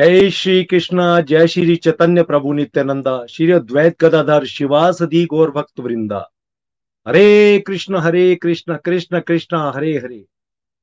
[0.00, 6.30] जय श्री कृष्ण जय श्री चैतन्य प्रभु नित्यानंदा, श्री अद्वैत गदाधर शिवासदी गौर भक्त वृंदा।
[7.08, 10.24] Hare Krishna Hare Krishna Krishna Krishna, Hare Hare.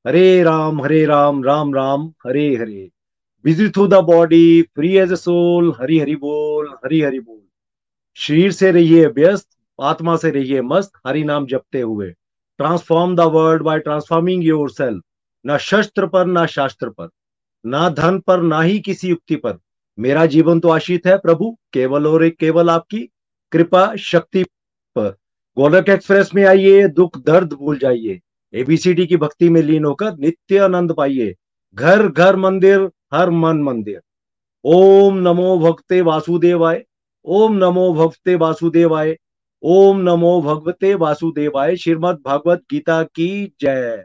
[0.06, 2.90] Hare Ram Hare Ram Ram Ram, Hare Hare.
[3.44, 7.42] Busy through the body free as a soul Hari Hari बोल, हरि हरि बोल।
[8.14, 9.48] शरीर से रहिए व्यस्त,
[9.80, 12.10] आत्मा से रहिए मस्त, हरि नाम जपते हुए।
[12.58, 15.02] Transform the world by transforming yourself
[15.46, 17.08] न शस्त्र पर, न शास्त्र पर।
[17.66, 19.58] ना धन पर, ना ही किसी युक्ति पर।
[19.98, 23.08] मेरा जीवन तो आश्रित है प्रभु, केवल और एक केवल आपकी
[23.52, 24.44] कृपा शक्ति
[24.96, 25.16] पर।
[25.58, 28.20] गोलक एक्सप्रेस में आइए, दुख, दर्द भूल जाइए।
[28.54, 31.34] एबीसीडी की भक्ति में लीन होकर नित्य आनंद पाइए।
[31.74, 34.00] घर घर, मंदिर, हर मन, मंदिर।
[34.64, 36.84] ओम नमो भक्ते वासुदेवाय,
[37.24, 39.18] ओम नमो भक्ते वासुदेवाय,
[39.62, 44.04] ओम नमो भगवते वासुदेवाय। श्रीमद भागवत गीता की जय।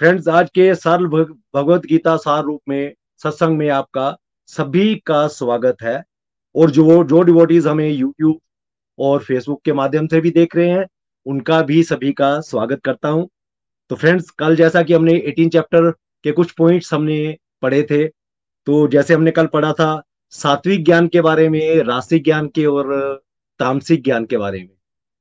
[0.00, 4.16] फ्रेंड्स, आज के सरल भगवत गीता सार रूप में, सत्संग में आपका
[4.48, 6.02] सभी का स्वागत है।
[6.54, 8.38] और जो जो डिवोटीज हमें यूट्यूब
[8.98, 10.86] और फेसबुक के माध्यम से भी देख रहे हैं,
[11.26, 13.28] उनका भी सभी का स्वागत करता हूँ।
[13.90, 15.90] तो फ्रेंड्स, कल जैसा कि हमने 18 चैप्टर
[16.24, 18.06] के कुछ पॉइंट्स हमने पढ़े थे
[18.66, 20.02] तो जैसे हमने कल पढ़ा था
[20.32, 22.94] सात्विक ज्ञान के बारे में रासिक ज्ञान के और
[23.60, 24.76] तामसिक ज्ञान के बारे में।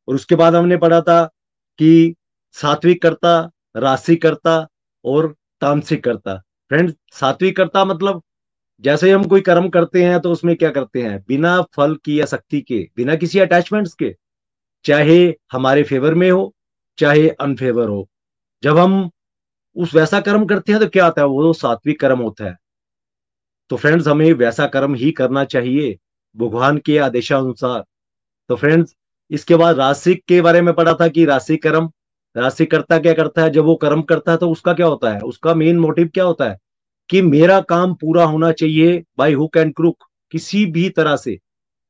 [0.07, 1.23] और उसके बाद हमने पढ़ा था
[1.79, 2.15] कि
[2.55, 3.41] सात्विक कर्ता
[3.75, 4.67] राशि करता
[5.05, 6.35] और तामसिक करता
[6.71, 8.21] फ्रेंड सात्विक करता मतलब
[8.83, 11.19] जैसे हम कोई कर्म करते हैं तो उसमें क्या करते हैं?
[11.27, 14.15] बिना फल की या शक्ति के, बिना किसी अटैचमेंट्स के,
[14.85, 16.53] चाहे हमारे फेवर में हो,
[16.97, 18.07] चाहे अनफेवर हो।
[18.63, 19.09] जब हम
[19.75, 21.27] उस वैसा कर्म करते हैं तो क्या आता है?
[21.27, 22.57] वो सात्विक कर्म होता है।
[23.71, 25.97] तो फ्रेंड्स हमें वैसा कर्म ही करना चाहिए,
[26.35, 27.83] भगवान के आदेशानुसार।
[28.49, 28.95] तो फ्रेंड्स
[29.31, 31.91] इसके बाद राशिक के बारे में पढ़ा था कि राशिक कर्म
[32.35, 33.49] राशि करता क्या करता है?
[33.49, 35.19] जब वो कर्म करता है तो उसका क्या होता है?
[35.19, 36.57] उसका मेन मोटिव क्या होता है?
[37.09, 41.37] कि मेरा काम पूरा होना चाहिए बाई हुक एंड क्रुक किसी भी तरह से।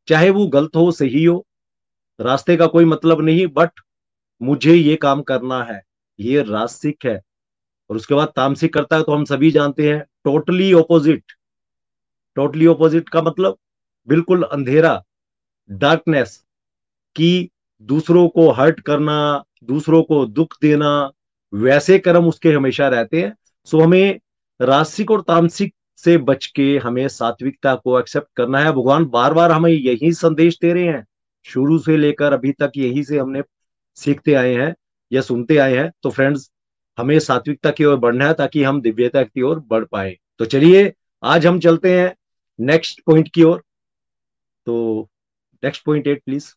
[0.08, 1.46] चाहे वो गलत हो, सही हो,
[2.20, 3.70] रास्ते का कोई मतलब नहीं बट
[4.42, 5.82] मुझे ये काम करना है।
[6.20, 7.20] ये रास्तिक है।
[7.90, 11.24] और उसके बाद तामसिक करता है तो हम सभी जानते हैं टोटली ऑपोजिट
[12.36, 13.58] टोटली ऑपोजिट का मतलब
[14.08, 15.02] बिल्कुल अंधेरा
[15.70, 16.44] डार्कनेस
[17.16, 17.50] की
[17.82, 21.12] दूसरों को हर्ट करना दूसरों को दुख देना,
[21.54, 23.36] वैसे कर्म उसके हमेशा रहते हैं।
[23.66, 24.20] सो हमें
[24.62, 29.52] रासिक और तामसिक से बच के हमें सात्विकता को एक्सेप्ट करना है। भगवान बार बार
[29.52, 31.06] हमें यही संदेश दे रहे हैं।
[31.44, 33.42] शुरू से लेकर अभी तक यही से हमने
[33.96, 34.76] सीखते आए हैं
[35.12, 36.52] या सुनते आए हैं। तो फ्रेंड्स
[36.98, 40.94] हमें सात्विकता की ओर बढ़ना है ताकि हम दिव्यता की ओर बढ़ पाए। तो चलिए,
[41.24, 42.16] आज हम चलते हैं
[42.60, 43.64] नेक्स्ट पॉइंट की ओर।
[44.66, 45.08] तो
[45.64, 46.54] next point eight please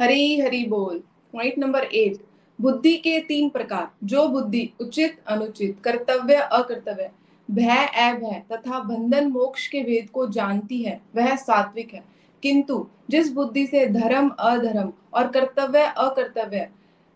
[0.00, 1.02] Hari Hari बोल।
[1.34, 2.16] पॉइंट नंबर एट
[2.58, 7.10] बुद्धि के तीन प्रकार, जो बुद्धि उचित, अनुचित, कर्तव्य, अकर्तव्य,
[7.48, 12.02] भय, अभय तथा बंधन, मोक्ष के वेद को जानती है, वह सात्विक है।
[12.42, 16.68] किंतु जिस बुद्धि से धर्म, अधर्म और कर्तव्य, अकर्तव्य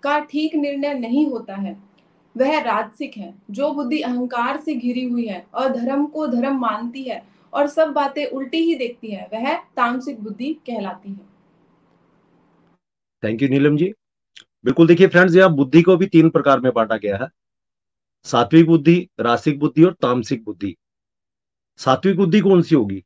[0.02, 1.76] का ठीक निर्णय नहीं होता है,
[2.36, 7.02] वह राजसिक है, जो बुद्धि अहंकार से घिरी हुई है और धर्म को धर्म मानती
[7.02, 7.22] है
[7.52, 11.30] और सब बातें उल्टी ही देखती है, वह तामसिक बुद्धि कहलाती है।
[13.22, 13.92] थैंक यू नीलम जी
[14.64, 17.28] बिल्कुल देखिए फ्रेंड्स यहाँ बुद्धि को भी तीन प्रकार में बांटा गया है।
[18.26, 20.74] सात्विक बुद्धि, रासिक बुद्धि और तामसिक बुद्धि।
[21.80, 23.02] सात्विक बुद्धि कौन सी होगी?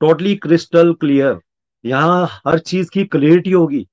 [0.00, 1.38] टोटली क्रिस्टल क्लियर
[1.84, 3.86] यहाँ हर चीज़ की क्लियरिटी होगी।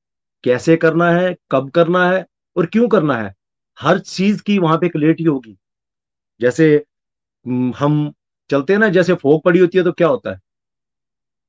[0.44, 2.26] कैसे करना है, कब करना है
[2.56, 3.34] और क्यों करना है।
[3.78, 5.58] हर चीज़ की वहाँ पे क्लियरिटी होगी।
[6.42, 6.76] जैसे
[7.78, 8.12] हम
[8.50, 10.40] चलते हैं ना, जैसे फोग पड़ी होती है तो क्या होता है?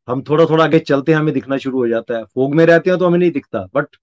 [0.08, 2.90] हम थोड़ा थोड़ा आगे चलते हैं, हमें दिखना शुरू हो जाता है। फोग में रहते
[2.90, 3.96] हैं तो हमें नहीं दिखता बट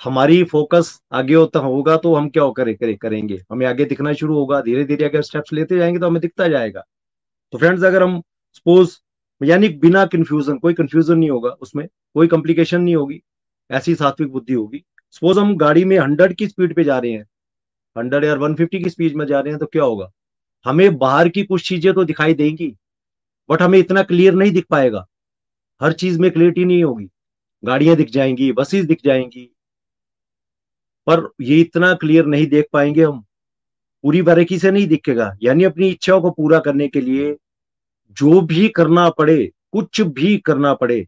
[0.00, 3.40] हमारी फोकस आगे होता होगा तो हम क्या करे, करे करेंगे?
[3.52, 6.84] हमें आगे दिखना शुरू होगा धीरे धीरे अगर स्टेप्स लेते जाएँगे तो हमें दिखता जाएगा।
[7.52, 8.20] तो फ्रेंड्स अगर हम
[8.54, 8.96] सपोज़
[9.40, 13.20] यानी बिना कंफ्यूजन कोई कंफ्यूजन नहीं होगा उसमें कोई कॉम्प्लिकेशन नहीं होगी
[13.70, 17.24] ऐसी सात्विक बुद्धि होगी। सपोज़ हम गाड़ी में हंड्रेड की स्पीड पे जा रहे हैं
[17.96, 20.10] हंड्रेड या वन फिफ्टी की स्पीड में जा रहे हैं तो क्या होगा?
[20.66, 22.74] हमें बाहर की कुछ चीज़ें तो दिखाई देंगी
[23.48, 25.06] बट हमें इतना क्लियर नहीं दिख पाएगा।
[25.80, 27.08] हर चीज़ में क्लियरिटी नहीं होगी।
[27.62, 29.50] गाड़ियाँ दिख जाएँगी बसेस दिख जाएँगी
[31.08, 33.24] पर ये इतना क्लियर नहीं देख पाएँगे हम।
[34.04, 37.36] पूरी बारीकी से नहीं दिखेगा। यानी अपनी इच्छाओं को पूरा करने के लिए
[38.16, 41.06] जो भी करना पड़े, कुछ भी करना पड़े,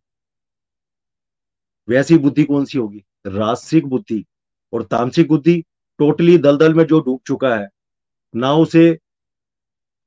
[1.88, 3.04] वैसी बुद्धि कौन सी होगी?
[3.26, 4.24] रासिक बुद्धि
[4.72, 5.62] और तामसिक बुद्धि
[6.00, 7.68] टोटली दलदल में जो डूब चुका है,
[8.34, 8.98] ना उसे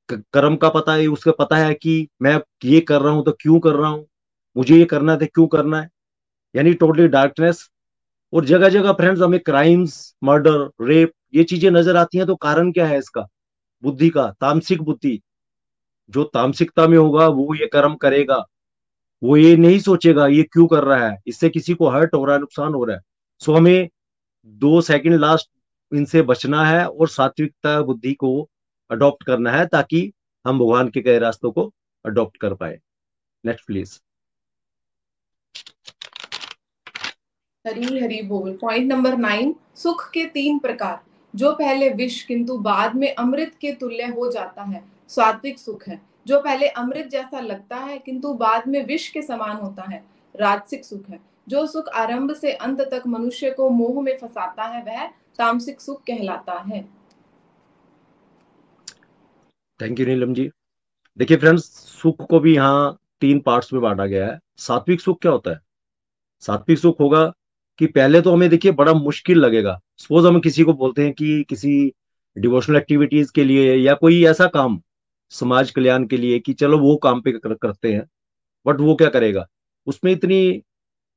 [0.09, 3.59] कर्म का पता है, उसका पता है कि मैं ये कर रहा हूँ तो क्यों
[3.59, 4.05] कर रहा हूँ?
[4.57, 5.89] मुझे ये करना है क्यों करना है?
[6.55, 7.69] यानी टोटली डार्कनेस
[8.33, 12.71] और जगह जगह फ्रेंड्स हमें क्राइम्स मर्डर रेप ये चीज़ें नज़र आती हैं तो कारण
[12.71, 13.27] क्या है इसका?
[13.83, 15.21] बुद्धि का, तामसिक बुद्धि।
[16.09, 18.43] जो तामसिकता में होगा, वो ये कर्म करेगा।
[19.21, 21.17] वो ये नहीं सोचेगा, ये क्यों कर रहा है?
[21.27, 23.01] इससे किसी को हर्ट हो रहा है, नुकसान हो रहा है।
[23.41, 23.89] सो हमें
[24.47, 25.49] दो सेकंड लास्ट
[25.91, 28.49] इनसे बचना है और सात्विकता बुद्धि को
[28.89, 30.11] अडॉप्ट करना है, ताकि
[30.45, 31.71] हम भगवान के कई रास्तों को
[32.05, 32.79] अडॉप्ट कर पाए।
[33.45, 33.99] नेक्स्ट प्लीज़
[37.67, 40.99] हरी हरी बोल। पॉइंट नंबर नाइन सुख के तीन प्रकार।
[41.35, 46.01] जो पहले विष, किंतु बाद में अमृत के तुल्य हो जाता है, सात्विक सुख है।
[46.27, 50.03] जो पहले अमृत जैसा लगता है, किंतु बाद में विष के समान होता है,
[50.35, 51.19] राजसिक सुख है।
[51.49, 55.05] जो सुख आरंभ से अंत तक मनुष्य को मोह में फंसाता है, वह
[55.37, 56.83] तामसिक सुख कहलाता है।
[59.79, 60.49] थैंक यू नीलम जी
[61.17, 61.63] देखिए फ्रेंड्स
[62.01, 65.59] सुख को भी यहाँ तीन पार्ट्स में बांटा गया है। सात्विक सुख क्या होता है?
[66.41, 67.31] सात्विक सुख होगा
[67.79, 71.43] कि पहले तो हमें देखिए बड़ा मुश्किल लगेगा। सपोज़ हम किसी को बोलते हैं कि
[71.49, 71.91] किसी
[72.37, 74.81] डिवोशनल एक्टिविटीज़ के लिए या कोई ऐसा काम
[75.31, 78.03] समाज कल्याण के लिए कि चलो वो काम पे कर, करते हैं
[78.65, 79.45] बट वो क्या करेगा?
[79.87, 80.61] उसमें इतनी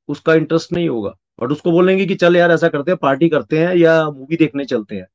[0.08, 1.11] उसका इंटरेस्ट नहीं होगा।
[1.41, 4.64] बट उसको बोलेंगे कि चल यार ऐसा करते हैं पार्टी करते हैं या मूवी देखने
[4.64, 5.06] चलते हैं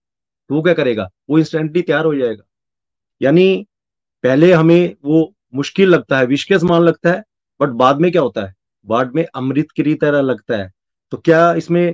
[0.50, 1.10] तो वो क्या करेगा?
[1.30, 2.44] वो इंस्टेंटली तैयार हो जाएगा।
[3.22, 3.66] यानी
[4.24, 7.24] पहले हमें वो मुश्किल लगता है विष के समान लगता है
[7.60, 8.54] बट बाद में क्या होता है?
[8.86, 10.72] बाद में अमृत की तरह लगता है।
[11.12, 11.94] तो क्या इसमें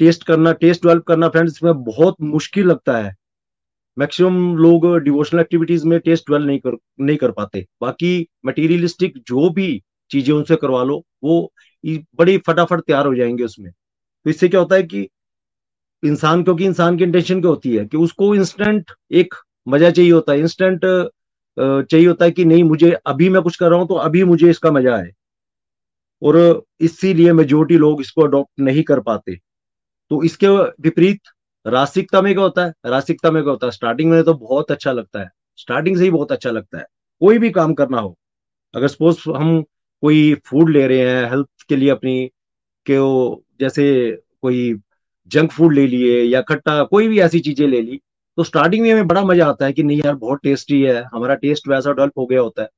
[0.00, 3.14] टेस्ट करना टेस्ट डेवलप करना फ्रेंड्स इसमें बहुत मुश्किल लगता है।
[3.96, 9.50] मैक्सिमम लोग डिवोशनल एक्टिविटीज़ में टेस्ट डेवलप नहीं कर नहीं कर पाते। बाकी मटेरियलिस्टिक जो
[9.50, 11.52] भी चीज़ें उनसे करवा लो, वो
[11.84, 15.08] बड़ी फटाफट तैयार हो जाएँगे उसमें। तो इससे क्या होता है कि
[16.02, 19.34] इंसान, क्योंकि इंसान की इंटेंशन क्या होती है कि उसको इंस्टेंट एक
[19.66, 20.80] मज़ा चाहिए होता है। इंस्टेंट
[21.56, 24.50] चाहिए होता है कि नहीं, मुझे अभी मैं कुछ कर रहा हूँ तो अभी मुझे
[24.50, 25.10] इसका मज़ा आए।
[26.22, 29.36] और इसीलिए मेजोरिटी लोग इसको अडॉप्ट नहीं कर पाते।
[30.10, 30.48] तो इसके
[30.82, 31.20] विपरीत
[31.66, 32.72] रासिकता में क्या होता है?
[32.86, 33.72] रासिकता में क्या होता है?
[33.72, 35.28] स्टार्टिंग में तो बहुत अच्छा लगता है।
[35.58, 36.84] स्टार्टिंग से ही बहुत अच्छा लगता है।
[37.20, 38.14] कोई भी काम करना हो,
[38.74, 39.62] अगर सपोज़ हम
[40.02, 42.30] कोई फ़ूड ले रहे हैं हेल्थ के लिए अपनी,
[42.86, 43.86] के वो जैसे
[44.42, 44.74] कोई
[45.30, 48.00] जंक फ़ूड ले लिए या खट्टा कोई भी ऐसी चीज़ें ले ली
[48.38, 51.34] तो स्टार्टिंग में हमें बड़ा मज़ा आता है कि नहीं यार, बहुत टेस्टी है, हमारा
[51.36, 52.68] टेस्ट वैसा डेवलप हो गया होता है।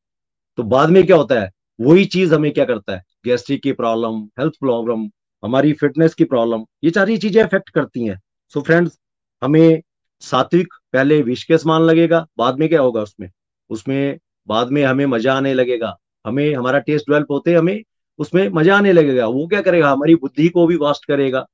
[0.59, 1.51] तो बाद में क्या होता है?
[1.79, 3.03] वही चीज़ हमें क्या करता है?
[3.27, 5.11] गैस्ट्रिक की प्रॉब्लम, हेल्थ प्रॉब्लम,
[5.45, 8.99] हमारी फिटनेस की प्रॉब्लम, ये सारी चीज़ें अफेक्ट करती हैं। सो so फ्रेंड्स
[9.43, 9.83] हमें
[10.21, 13.31] सात्विक पहले विष के समान लगेगा, बाद में क्या होगा उसमें?
[13.71, 17.83] उसमें बाद में हमें मज़ा आने लगेगा। हमें, हमारा टेस्ट डेवलप होते हमें
[18.19, 19.91] उसमें मज़ा आने लगेगा। वो क्या करेगा?
[19.91, 21.47] हमारी बुद्धि को भी वास्ट करेगा।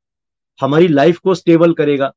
[0.60, 2.12] हमारी लाइफ को स्टेबल करेगा।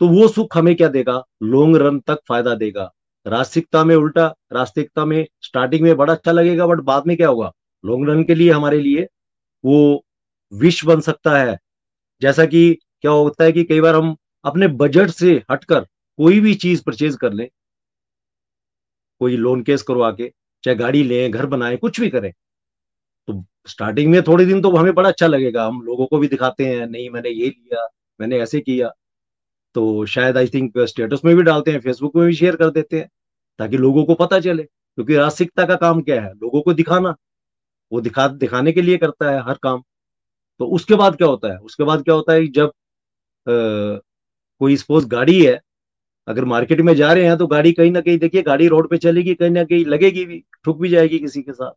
[0.00, 1.22] तो वो सुख हमें क्या देगा?
[1.42, 2.92] लॉन्ग रन तक फ़ायदा देगा।
[3.26, 7.52] रास्तिकता में उल्टा, रास्तिकता में स्टार्टिंग में बड़ा अच्छा लगेगा बट बाद में क्या होगा?
[7.84, 9.06] लॉन्ग रन के लिए हमारे लिए
[9.64, 10.04] वो
[10.52, 11.58] विश बन सकता है।
[12.22, 12.72] जैसा कि
[13.02, 15.80] क्या होता है कि कई बार हम अपने बजट से हटकर
[16.18, 17.48] कोई भी चीज़ परचेज कर लें,
[19.20, 20.32] कोई लोन केस करवा के,
[20.64, 22.32] चाहे गाड़ी लें, घर बनाए, कुछ भी करें
[23.28, 26.66] तो स्टार्टिंग में थोड़े दिन तो हमें बड़ा अच्छा लगेगा। हम लोगों को भी दिखाते
[26.66, 27.86] हैं, नहीं, मैंने ये लिया,
[28.20, 28.90] मैंने ऐसे किया।
[29.74, 32.98] तो शायद आई थिंक स्टेटस में भी डालते हैं फेसबुक में भी शेयर कर देते
[32.98, 33.08] हैं,
[33.58, 36.32] ताकि लोगों को पता चले, क्योंकि रास्तिकता का काम क्या है?
[36.32, 37.14] लोगों को दिखाना।
[37.92, 39.82] वो दिखा दिखाने के लिए करता है हर काम।
[40.60, 41.58] तो उसके बाद क्या होता है?
[41.58, 42.68] उसके बाद क्या होता है जब
[43.46, 43.98] आ,
[44.60, 45.60] कोई सपोज़ गाड़ी है
[46.28, 48.98] अगर मार्केट में जा रहे हैं तो गाड़ी कहीं ना कहीं देखिए गाड़ी रोड पे
[48.98, 51.72] चलेगी कहीं ना कहीं लगेगी भी ठुक भी जाएगी किसी के साथ।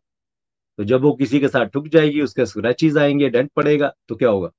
[0.78, 4.30] तो जब वो किसी के साथ ठुक जाएगी उसके स्क्रैचेज आएँगे डेंट पड़ेगा तो क्या
[4.30, 4.50] होगा?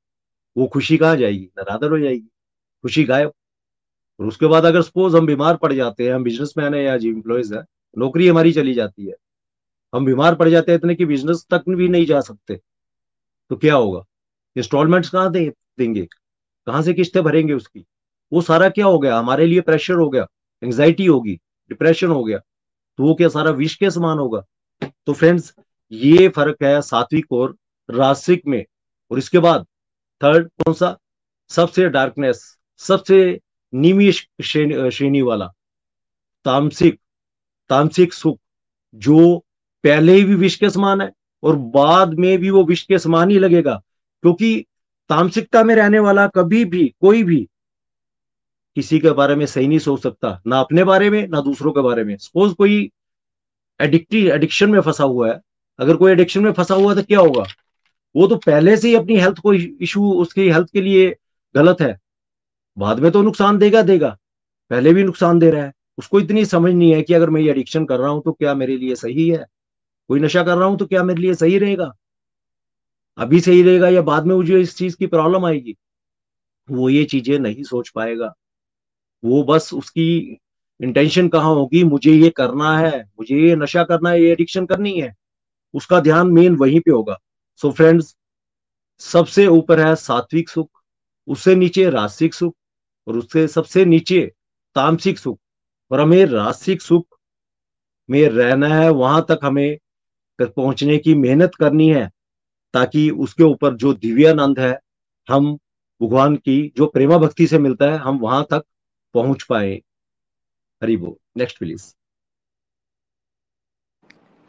[0.55, 1.45] वो खुशी कहाँ जाएगी?
[1.57, 2.27] नारादर हो जाएगी।
[2.83, 3.33] खुशी गायब।
[4.19, 7.09] और उसके बाद अगर सपोज़ हम बीमार पड़ जाते हैं हम बिजनेसमैन है या जी
[7.09, 7.63] एम्प्लॉयज़ है
[7.97, 9.13] नौकरी हमारी चली जाती है।
[9.97, 12.59] हम बीमार पड़ जाते हैं इतने कि बिज़नेस तक भी नहीं जा सकते।
[13.49, 14.03] तो क्या होगा?
[14.55, 15.49] इंस्टॉलमेंट्स कहाँ दे,
[15.79, 16.07] देंगे?
[16.67, 17.85] कहाँ से किस्तें भरेंगे उसकी?
[18.31, 19.17] वो सारा क्या हो गया?
[19.19, 20.27] हमारे लिए प्रेशर हो गया
[20.63, 21.35] एंग्जाइटी होगी
[21.69, 24.43] डिप्रेशन हो गया तो वो क्या सारा विष के समान होगा?
[24.81, 25.53] तो फ्रेंड्स
[25.91, 27.55] ये फ़र्क है सात्विक और
[27.89, 28.63] रासिक में।
[29.11, 29.65] और इसके बाद
[30.21, 30.97] थर्ड कौन सा?
[31.49, 33.39] सबसे डार्कनेस सबसे
[33.73, 35.47] निमिष श्रेणी वाला
[36.45, 36.99] तामसिक
[37.69, 38.39] तामसिक सुख
[38.95, 39.45] जो
[39.83, 41.11] पहले ही भी विष के समान है
[41.43, 43.83] और बाद में भी वो विष के समान ही लगेगा।
[44.21, 44.65] क्योंकि
[45.09, 47.47] तामसिकता में रहने वाला कभी भी, कोई भी
[48.75, 51.81] किसी के बारे में सही नहीं सोच सकता। ना अपने बारे में, ना दूसरों के
[51.81, 52.91] बारे में। सपोज़ कोई
[53.81, 55.41] एडिक्टी, एडिक्शन में फंसा हुआ है।
[55.79, 57.43] अगर कोई एडिक्शन में फंसा हुआ है तो क्या होगा?
[58.15, 61.15] वो तो पहले से ही अपनी हेल्थ को इशू, उसकी हेल्थ के लिए
[61.55, 61.99] गलत है।
[62.77, 64.17] बाद में तो नुकसान देगा देगा।
[64.69, 67.51] पहले भी नुकसान दे रहा है। उसको इतनी समझ नहीं है कि अगर मैं ये
[67.51, 69.45] एडिक्शन कर रहा हूँ तो क्या मेरे लिए सही है?
[70.09, 71.93] कोई नशा कर रहा हूँ तो क्या मेरे लिए सही रहेगा?
[73.17, 75.75] अभी सही रहेगा या बाद में मुझे इस चीज़ की प्रॉब्लम आएगी?
[76.69, 78.33] वो ये चीज़ें नहीं सोच पाएगा।
[79.23, 80.37] वो बस उसकी
[80.81, 81.83] इंटेंशन कहाँ होगी?
[81.83, 85.13] मुझे ये करना है, मुझे ये नशा करना है, ये एडिक्शन करनी है।
[85.73, 87.17] उसका ध्यान मेन वहीं पे होगा।
[87.55, 88.15] सो so फ्रेंड्स
[88.99, 90.69] सबसे ऊपर है सात्विक सुख,
[91.27, 92.55] उससे नीचे रासिक सुख,
[93.07, 94.31] और उससे सबसे नीचे
[94.75, 95.39] तामसिक सुख।
[95.91, 97.07] और हमें रासिक सुख
[98.09, 99.77] में रहना है, वहाँ तक हमें
[100.45, 102.11] पहुँचने की मेहनत करनी है,
[102.73, 104.79] ताकि उसके ऊपर जो दिव्यानंद है,
[105.29, 105.57] हम
[106.01, 108.63] भगवान की जो प्रेमा भक्ति से मिलता है, हम वहाँ तक
[109.13, 109.81] पहुँच पाए।
[110.83, 111.93] हरी बोल। नेक्स्ट प्लीज़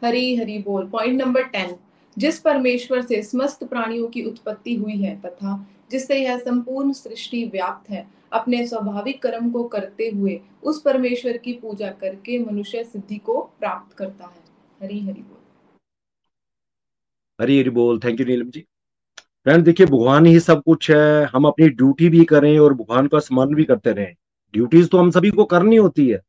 [0.03, 1.75] हरी हरी बोल। पॉइंट नंबर टेन
[2.17, 7.89] जिस परमेश्वर से समस्त प्राणियों की उत्पत्ति हुई है तथा जिससे यह संपूर्ण सृष्टि व्याप्त
[7.89, 13.41] है, अपने स्वाभाविक कर्म को करते हुए उस परमेश्वर की पूजा करके मनुष्य सिद्धि को
[13.41, 14.43] प्राप्त करता है।
[14.81, 15.38] हरी हरी बोल।
[17.41, 18.59] हरी हरी बोल। Thank you Neelam ji.
[19.19, 23.19] Friend देखिए, भगवान ही सब कुछ है। हम अपनी ड्यूटी भी करें और भगवान का
[23.19, 24.15] स्मरण भी करते रहें।
[24.53, 26.21] ड्यूटीज़ तो हम सभी को करनी होती है।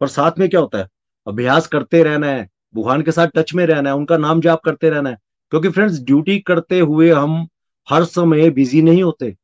[0.00, 0.88] पर साथ में क्या होता है?
[1.26, 4.90] अभ्यास करते रहना है। भगवान के साथ टच में रहना है। उनका नाम जाप करते
[4.90, 5.18] रहना है।
[5.50, 7.48] क्योंकि फ्रेंड्स ड्यूटी करते हुए हम
[7.90, 9.36] हर समय बिज़ी नहीं होते।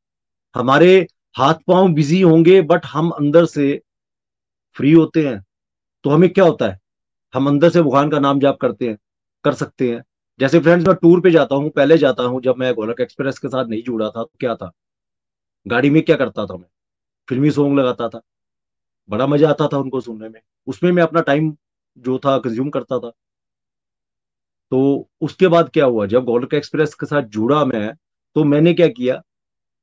[0.55, 3.83] हमारे हाथ पाँव बिज़ी होंगे बट हम अंदर से
[4.75, 5.45] फ्री होते हैं।
[6.05, 6.81] तो हमें क्या होता है?
[7.35, 8.99] हम अंदर से भगवान का नाम जाप करते हैं,
[9.45, 10.05] कर सकते हैं।
[10.41, 13.49] जैसे फ्रेंड्स मैं टूर पे जाता हूँ, पहले जाता हूँ, जब मैं गोलक एक्सप्रेस के
[13.49, 14.73] साथ नहीं जुड़ा था तो क्या था?
[15.67, 16.67] गाड़ी में क्या करता था मैं?
[17.29, 18.21] फिल्मी सॉन्ग लगाता था।
[19.11, 21.57] बड़ा मज़ा आता था उनको सुनने में। उसमें मैं अपना टाइम
[21.99, 23.11] जो था कंज्यूम करता था।
[24.71, 26.07] तो उसके बाद क्या हुआ?
[26.07, 27.95] जब गोलक एक्सप्रेस के साथ जुड़ा मैं
[28.35, 29.23] तो मैंने क्या किया?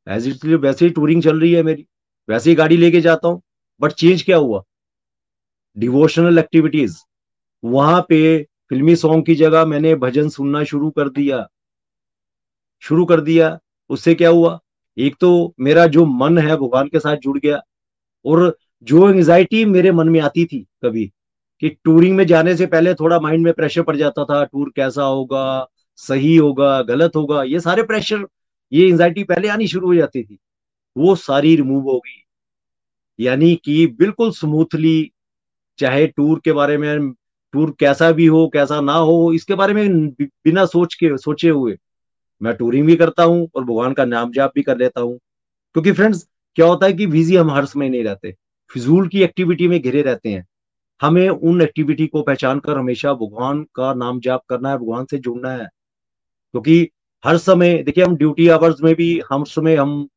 [0.07, 1.85] एज इट वैसे ही टूरिंग चल रही है मेरी।
[2.29, 3.41] वैसे ही गाड़ी लेके जाता हूँ।
[3.81, 4.63] बट चेंज क्या हुआ?
[5.77, 6.97] डिवोशनल एक्टिविटीज़
[7.63, 11.47] वहाँ पे फिल्मी सॉन्ग की जगह मैंने भजन सुनना शुरू कर दिया।
[12.79, 13.59] शुरू कर दिया।
[13.89, 14.59] उससे क्या हुआ?
[14.97, 17.61] एक तो मेरा जो मन है भगवान के साथ जुड़ गया
[18.25, 21.11] और जो एंजाइटी मेरे मन में आती थी कभी
[21.59, 25.03] कि टूरिंग में जाने से पहले थोड़ा माइंड में प्रेशर पड़ जाता था टूर कैसा
[25.03, 28.27] होगा, सही होगा, गलत होगा, ये सारे प्रेशर
[28.73, 30.39] ये एंजाइटी पहले आनी शुरू हो जाती थी।
[30.97, 35.11] वो सारी रिमूव हो गई। यानी कि बिल्कुल स्मूथली
[35.77, 37.13] चाहे टूर के बारे में
[37.53, 41.77] टूर कैसा भी हो, कैसा ना हो, इसके बारे में बिना सोच के, सोचे हुए।
[42.41, 45.17] मैं टूरिंग भी करता हूँ और भगवान का नाम जाप भी कर लेता हूँ।
[45.75, 48.33] क्योंकि फ्रेंड्स, क्या होता है कि बिज़ी हम हर समय नहीं रहते।
[48.71, 50.45] फिजूल की एक्टिविटी में घिरे रहते हैं।
[51.01, 55.17] हमें उन एक्टिविटी को पहचान कर हमेशा भगवान का नाम जाप करना है, भगवान से
[55.17, 55.65] जुड़ना है।
[56.53, 56.89] क्योंकि
[57.23, 60.07] हर समय, देखिए हम ड्यूटी आवर्स में भी, हम समय हम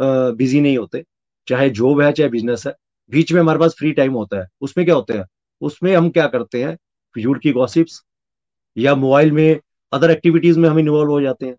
[0.00, 1.04] बिज़ी नहीं होते।
[1.48, 2.74] चाहे जॉब है, चाहे बिज़नेस है,
[3.12, 5.24] बीच में हमारे पास फ्री टाइम होता है। उसमें क्या होता है?
[5.62, 6.76] उसमें हम क्या करते हैं?
[7.16, 8.02] फिजूल की गॉसिप्स
[8.76, 9.60] या मोबाइल में
[9.92, 11.56] अदर एक्टिविटीज़ में हम इन्वॉल्व हो जाते हैं,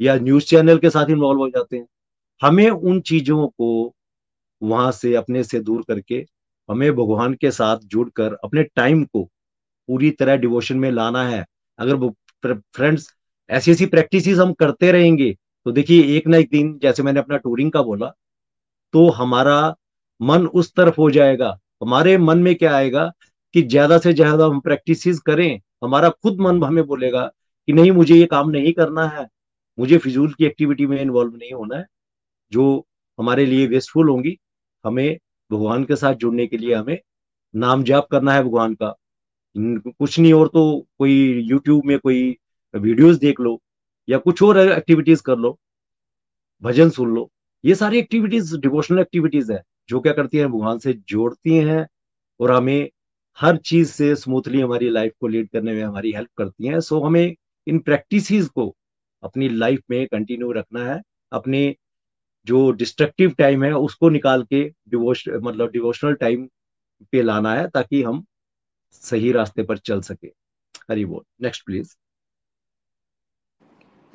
[0.00, 1.86] या न्यूज़ चैनल के साथ इन्वॉल्व हो जाते हैं।
[2.42, 3.92] हमें उन चीज़ों को
[4.62, 6.24] वहाँ से अपने से दूर करके
[6.68, 9.22] हमें भगवान के साथ जुड़कर अपने टाइम को
[9.88, 11.44] पूरी तरह डिवोशन में लाना है।
[11.78, 12.08] अगर
[12.74, 13.08] फ्रेंड्स
[13.50, 15.32] ऐसी ऐसी प्रैक्टिस हम करते रहेंगे
[15.66, 18.12] तो देखिए एक ना एक दिन, जैसे मैंने अपना टूरिंग का बोला
[18.94, 19.74] तो हमारा
[20.20, 21.48] मन उस तरफ़ हो जाएगा।
[21.82, 23.10] हमारे मन में क्या आएगा?
[23.54, 27.24] कि ज़्यादा से ज़्यादा हम प्रैक्टिस करें, हमारा खुद मन हमें बोलेगा
[27.68, 29.26] कि नहीं, मुझे ये काम नहीं करना है,
[29.78, 31.86] मुझे फिजूल की एक्टिविटी में इन्वॉल्व नहीं होना है,
[32.52, 32.86] जो
[33.18, 34.36] हमारे लिए वेस्टफुल होंगी,
[34.84, 35.18] हमें
[35.50, 36.98] भगवान के साथ जुड़ने के लिए हमें
[37.54, 38.94] नाम जाप करना है भगवान का।
[39.56, 40.64] कुछ नहीं और तो
[40.98, 41.12] कोई
[41.50, 42.36] यूट्यूब में कोई
[42.74, 43.60] वीडियोस देख लो,
[44.08, 45.58] या कुछ और एक्टिविटीज़ कर लो,
[46.62, 47.30] भजन सुन लो।
[47.64, 51.86] ये सारी एक्टिविटीज़ डिवोशनल एक्टिविटीज़ है, जो क्या करती है, भगवान से जोड़ती हैं
[52.40, 52.90] और हमें
[53.40, 57.00] हर चीज़ से स्मूथली हमारी लाइफ को लीड करने में हमारी हेल्प करती हैं। सो
[57.00, 57.36] हमें
[57.66, 58.76] इन प्रैक्टिस को
[59.22, 61.76] अपनी लाइफ में कंटिन्यू रखना है। अपने
[62.46, 66.48] जो डिस्ट्रक्टिव टाइम है, उसको निकाल के डिवोश मतलब डिवोशनल टाइम
[67.12, 68.24] पे लाना है, ताकि हम
[68.92, 70.28] सही रास्ते पर चल सके।
[70.90, 71.96] हरी बोल। नेक्स्ट प्लीज़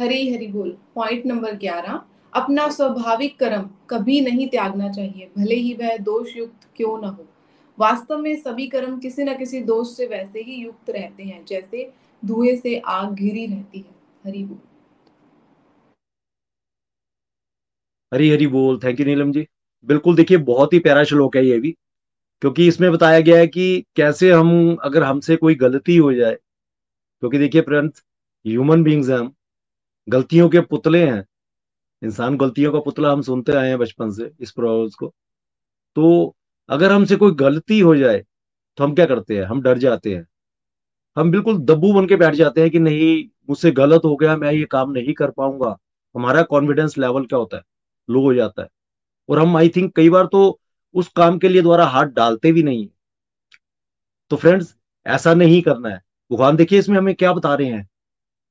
[0.02, 2.02] हरी हरी बोल। पॉइंट नंबर ग्यारह।
[2.34, 7.29] अपना स्वाभाविक कर्म कभी नहीं त्यागना चाहिए। भले ही वह दोष युक्त क्यों न हो।
[7.80, 11.94] वास्तव में सभी कर्म किसी न किसी दोष से वैसे ही युक्त रहते हैं, जैसे
[12.26, 13.96] धुएँ से आग घिरी रहती है।
[14.26, 14.58] हरी बोल।
[18.14, 19.48] हरी हरी बोल। Thank you Neelam ji.
[19.86, 21.72] बिल्कुल देखिए, बहुत ही प्यारा श्लोक है ये भी,
[22.42, 26.36] क्योंकि इसमें बताया गया है कि कैसे हम, अगर हमसे कोई गलती हो जाए,
[27.20, 28.04] क्योंकि देखिए, फ्रेंड्स
[28.48, 29.34] ह्यूमन बींग्स हैं हम,
[30.10, 31.26] गलतियों के पुतले हैं।
[32.04, 35.14] इंसान गलतियों का पुतला हम सुनते आए हैं बचपन से, इस प्रोवर्ब्स को।
[35.96, 36.36] तो
[36.70, 38.24] अगर हमसे कोई गलती हो जाए
[38.78, 39.44] तो हम क्या करते हैं?
[39.44, 40.26] हम डर जाते हैं।
[41.18, 44.52] हम बिल्कुल दब्बू बन के बैठ जाते हैं कि नहीं, मुझसे गलत हो गया, मैं
[44.52, 45.78] ये काम नहीं कर पाऊँगा।
[46.16, 47.64] हमारा कॉन्फिडेंस लेवल क्या होता है?
[48.10, 48.68] लो हो जाता है।
[49.30, 50.60] और हम आई थिंक कई बार तो
[50.96, 52.88] उस काम के लिए द्वारा हाथ डालते भी नहीं
[54.32, 57.88] तो फ्रेंड्स ऐसा नहीं करना है। भगवान, देखिए इसमें हमें क्या बता रहे हैं।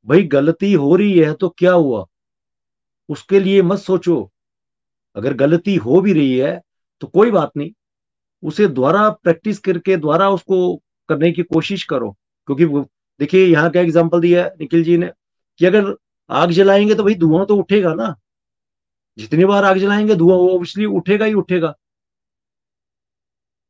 [0.07, 2.07] भाई, गलती हो रही है तो क्या हुआ?
[3.09, 4.31] उसके लिए मत सोचो।
[5.17, 6.61] अगर गलती हो भी रही है
[7.03, 7.73] तो कोई बात नहीं।
[8.43, 10.77] उसे द्वारा प्रैक्टिस करके द्वारा उसको
[11.09, 12.11] करने की कोशिश करो।
[12.49, 12.67] क्योंकि
[13.21, 15.11] देखिए, यहाँ क्या एग्ज़ाम्पल दिया निखिल जी ने
[15.61, 15.95] कि अगर
[16.31, 18.15] आग जलाएँगे तो भाई धुआँ तो उठेगा ना।
[19.19, 21.75] जितनी बार आग जलाएँगे, धुआँ वो ऑब्वियसली उठेगा ही उठेगा।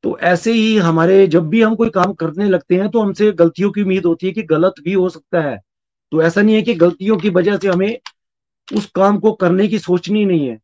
[0.04, 3.70] तो ऐसे ही हमारे, जब भी हम कोई काम करने लगते हैं तो हमसे गलतियों
[3.70, 5.58] की उम्मीद होती है कि गलत भी हो सकता है।
[6.12, 7.98] तो ऐसा नहीं है कि गलतियों की वजह से हमें
[8.68, 10.58] उस काम को करने की सोचनी नहीं है।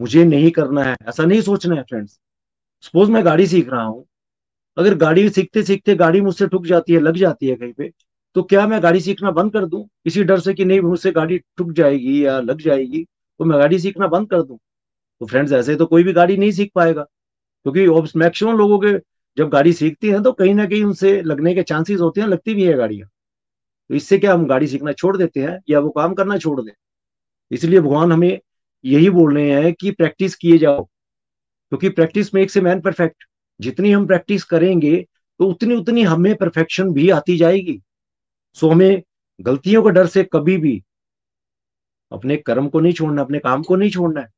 [0.00, 2.18] मुझे नहीं करना है, ऐसा नहीं सोचना है फ्रेंड्स
[2.82, 4.04] सपोज़ मैं गाड़ी सीख रहा हूँ।
[4.76, 7.90] अगर गाड़ी सीखते सीखते गाड़ी मुझसे ठुक जाती है, लग जाती है कहीं पे
[8.36, 9.86] तो क्या मैं गाड़ी सीखना बंद कर दूँ?
[10.06, 13.04] इसी डर से कि नहीं, मुझसे गाड़ी ठुक जाएगी या लग जाएगी
[13.40, 14.58] तो मैं गाड़ी सीखना बंद कर दूँ।
[15.20, 17.02] तो फ्रेंड्स ऐसे तो कोई भी गाड़ी नहीं सीख पाएगा,
[17.66, 18.92] क्योंकि मैक्सिमम लोगों के
[19.36, 22.54] जब गाड़ी सीखती हैं तो कहीं ना कहीं उनसे लगने के चांसेस होते हैं, लगती
[22.54, 23.08] भी है गाड़ियाँ।
[23.90, 26.72] तो इससे क्या हम गाड़ी सीखना छोड़ देते हैं, या वो काम करना छोड़ दें?
[27.50, 28.38] इसलिए भगवान हमें
[28.84, 30.88] यही बोल रहे हैं कि प्रैक्टिस किए जाओ।
[31.68, 33.24] क्योंकि practice makes a man perfect
[33.60, 34.96] जितनी हम प्रैक्टिस करेंगे
[35.40, 37.80] तो उतनी उतनी हमें परफेक्शन भी आती जाएगी।
[38.56, 39.02] सो हमें
[39.40, 40.82] गलतियों के डर से कभी भी
[42.12, 44.28] अपने कर्म को नहीं छोड़ना, अपने काम को नहीं छोड़ना है।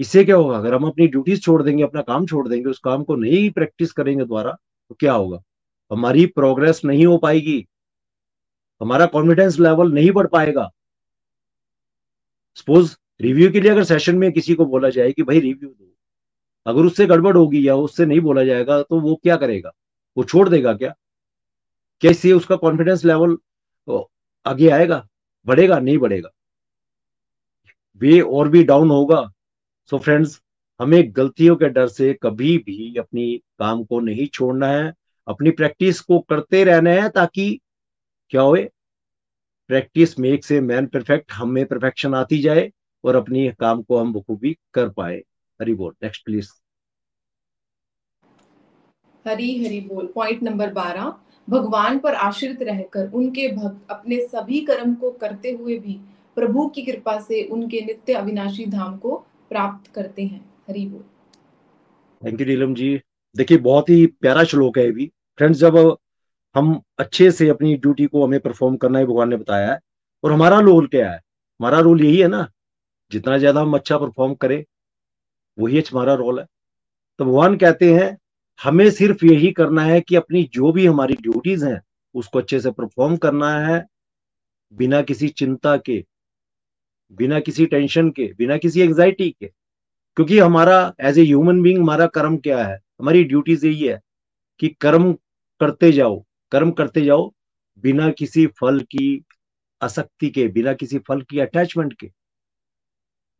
[0.00, 0.56] इससे क्या होगा?
[0.58, 3.92] अगर हम अपनी ड्यूटीज़ छोड़ देंगे, अपना काम छोड़ देंगे, उस काम को नहीं प्रैक्टिस
[3.92, 4.52] करेंगे द्वारा
[4.88, 5.42] तो क्या होगा?
[5.90, 7.66] हमारी प्रोग्रेस नहीं हो पाएगी।
[8.80, 10.70] हमारा कॉन्फिडेंस लेवल नहीं बढ़ पाएगा।
[12.56, 15.89] सपोज़ रिव्यू के लिए अगर सेशन में किसी को बोला जाए कि, भाई रिव्यू दो।
[16.66, 19.72] अगर उससे गड़बड़ होगी या उससे नहीं बोला जाएगा तो वो क्या करेगा?
[20.16, 20.94] वो छोड़ देगा क्या?
[22.04, 23.36] इससे उसका कॉन्फिडेंस लेवल
[24.46, 25.06] आगे आएगा?
[25.46, 25.78] बढ़ेगा?
[25.78, 26.30] नहीं बढ़ेगा।
[28.00, 29.22] वे और भी डाउन होगा।
[29.90, 30.40] सो so फ्रेंड्स
[30.80, 34.92] हमें गलतियों के डर से कभी भी अपनी काम को नहीं छोड़ना है।
[35.28, 37.60] अपनी प्रैक्टिस को करते रहना है ताकि
[38.30, 38.70] क्या होए?
[39.68, 42.70] प्रैक्टिस मेक से मैन परफेक्ट हमें परफेक्शन आती जाए
[43.04, 45.22] और अपनी काम को हम बखूबी कर पाए।
[45.60, 46.50] हरी बोल नेक्स्ट प्लीज़
[49.24, 51.12] हरी हरी बोल पॉइंट नंबर बारह।
[51.48, 55.98] भगवान पर आश्रित रहकर उनके भक्त अपने सभी कर्म को करते हुए भी
[56.36, 59.16] प्रभु की कृपा से उनके नित्य अविनाशी धाम को
[59.50, 61.02] प्राप्त करते हैं। हरी बोल।
[62.22, 63.00] Thank you Neelam ji.
[63.36, 65.76] देखिए बहुत ही प्यारा श्लोक है भी। फ्रेंड्स जब
[66.54, 69.78] हम अच्छे से अपनी ड्यूटी को हमें परफॉर्म करना है भगवान ने बताया है।
[70.24, 71.16] और हमारा रोल क्या है?
[71.60, 72.48] हमारा रोल यही है ना
[73.12, 74.62] जितना ज़्यादा हम अच्छा परफॉर्म करें
[75.60, 76.46] वही हमारा रोल है।
[77.18, 78.18] तो भगवान कहते हैं,
[78.62, 81.82] हमें सिर्फ़ यही करना है कि अपनी जो भी हमारी ड्यूटीज़ हैं,
[82.14, 83.86] उसको अच्छे से परफॉर्म करना है,
[84.72, 86.04] बिना किसी चिंता के,
[87.12, 89.46] बिना किसी टेंशन के, बिना किसी एंजाइटी के।
[90.16, 92.80] क्योंकि हमारा एज ए ह्यूमन बींग हमारा कर्म क्या है?
[93.00, 94.00] हमारी ड्यूटीज़ यही है
[94.60, 95.12] कि कर्म
[95.60, 97.32] करते जाओ, कर्म करते जाओ,
[97.78, 99.24] बिना किसी फल की
[99.82, 102.12] आसक्ति के, बिना किसी फल की अटैचमेंट के।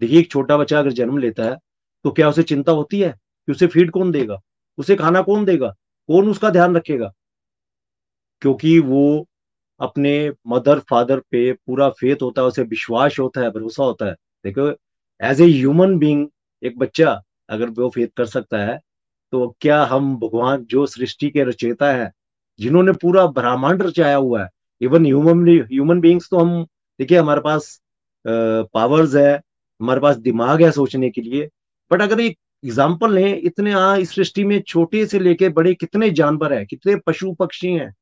[0.01, 1.57] देखिए, एक छोटा बच्चा अगर जन्म लेता है
[2.05, 4.41] तो क्या उसे चिंता होती है कि उसे फ़ीड कौन देगा?
[4.79, 5.69] उसे खाना कौन देगा?
[6.09, 7.13] कौन उसका ध्यान रखेगा?
[8.43, 9.27] क्योंकि वो
[9.81, 10.13] अपने
[10.49, 14.69] मदर फादर पे पूरा फेथ होता है, उसे विश्वास होता है, भरोसा होता है। देखो
[15.21, 16.27] एज ए ह्यूमन बींग
[16.63, 18.79] एक बच्चा अगर वो फेथ कर सकता है
[19.33, 22.11] तो क्या हम भगवान, जो सृष्टि के रचेता है,
[22.61, 24.49] जिन्होंने पूरा ब्रह्मांड रचाया हुआ है
[24.81, 26.65] इवन ह्यूमन ह्यूमन बींग्स तो हम,
[27.01, 27.81] देखिए, हमारे पास
[28.25, 29.33] पावर्स है,
[29.81, 31.49] हमारे पास दिमाग है सोचने के लिए
[31.90, 36.11] बट अगर एक एग्ज़ाम्पल लें, इतने आ इस सृष्टि में छोटे से लेके बड़े कितने
[36.12, 37.94] जानवर है, कितने पशु पक्षी हैं,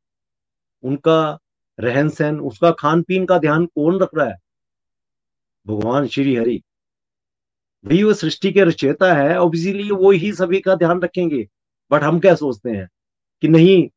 [0.84, 1.38] उनका
[1.78, 4.36] रहन सहन, उसका खान पीन का ध्यान कौन रख रहा है?
[5.66, 6.60] भगवान श्री हरि।
[7.84, 11.46] वही वो सृष्टि के रचेता है ऑब्वियसली वो ही सभी का ध्यान रखेंगे,
[11.90, 12.88] बट हम क्या सोचते हैं
[13.42, 13.88] कि नहीं,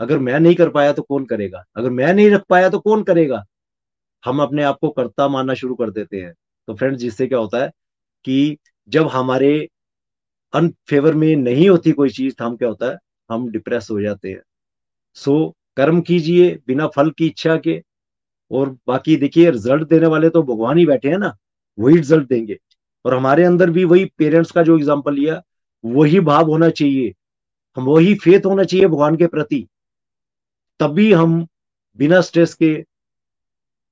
[0.00, 1.64] अगर मैं नहीं कर पाया तो कौन करेगा?
[1.76, 3.44] अगर मैं नहीं रख पाया तो कौन करेगा?
[4.24, 6.32] हम अपने आप को कर्ता मानना शुरू कर देते हैं।
[6.68, 7.70] तो फ्रेंड्स जिससे क्या होता है
[8.24, 9.68] कि जब हमारे
[10.52, 12.98] अनफेवर में नहीं होती कोई चीज़ तो हम क्या होता है?
[13.30, 14.42] हम डिप्रेस हो जाते हैं।
[15.16, 17.82] सो so, कर्म कीजिए बिना फल की इच्छा के।
[18.50, 21.34] और बाकी देखिए रिज़ल्ट देने वाले तो भगवान ही बैठे हैं ना
[21.78, 22.58] वही रिज़ल्ट देंगे।
[23.04, 25.40] और हमारे अंदर भी वही पेरेंट्स का जो एग्ज़ाम्पल लिया
[25.84, 27.12] वही भाव होना चाहिए।
[27.76, 29.66] हम वही फेथ होना चाहिए भगवान के प्रति।
[30.80, 31.46] तभी हम
[31.98, 32.74] बिना स्ट्रेस के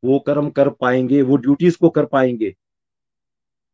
[0.03, 2.55] वो कर्म कर पाएँगे वो ड्यूटीज़ को कर पाएँगे।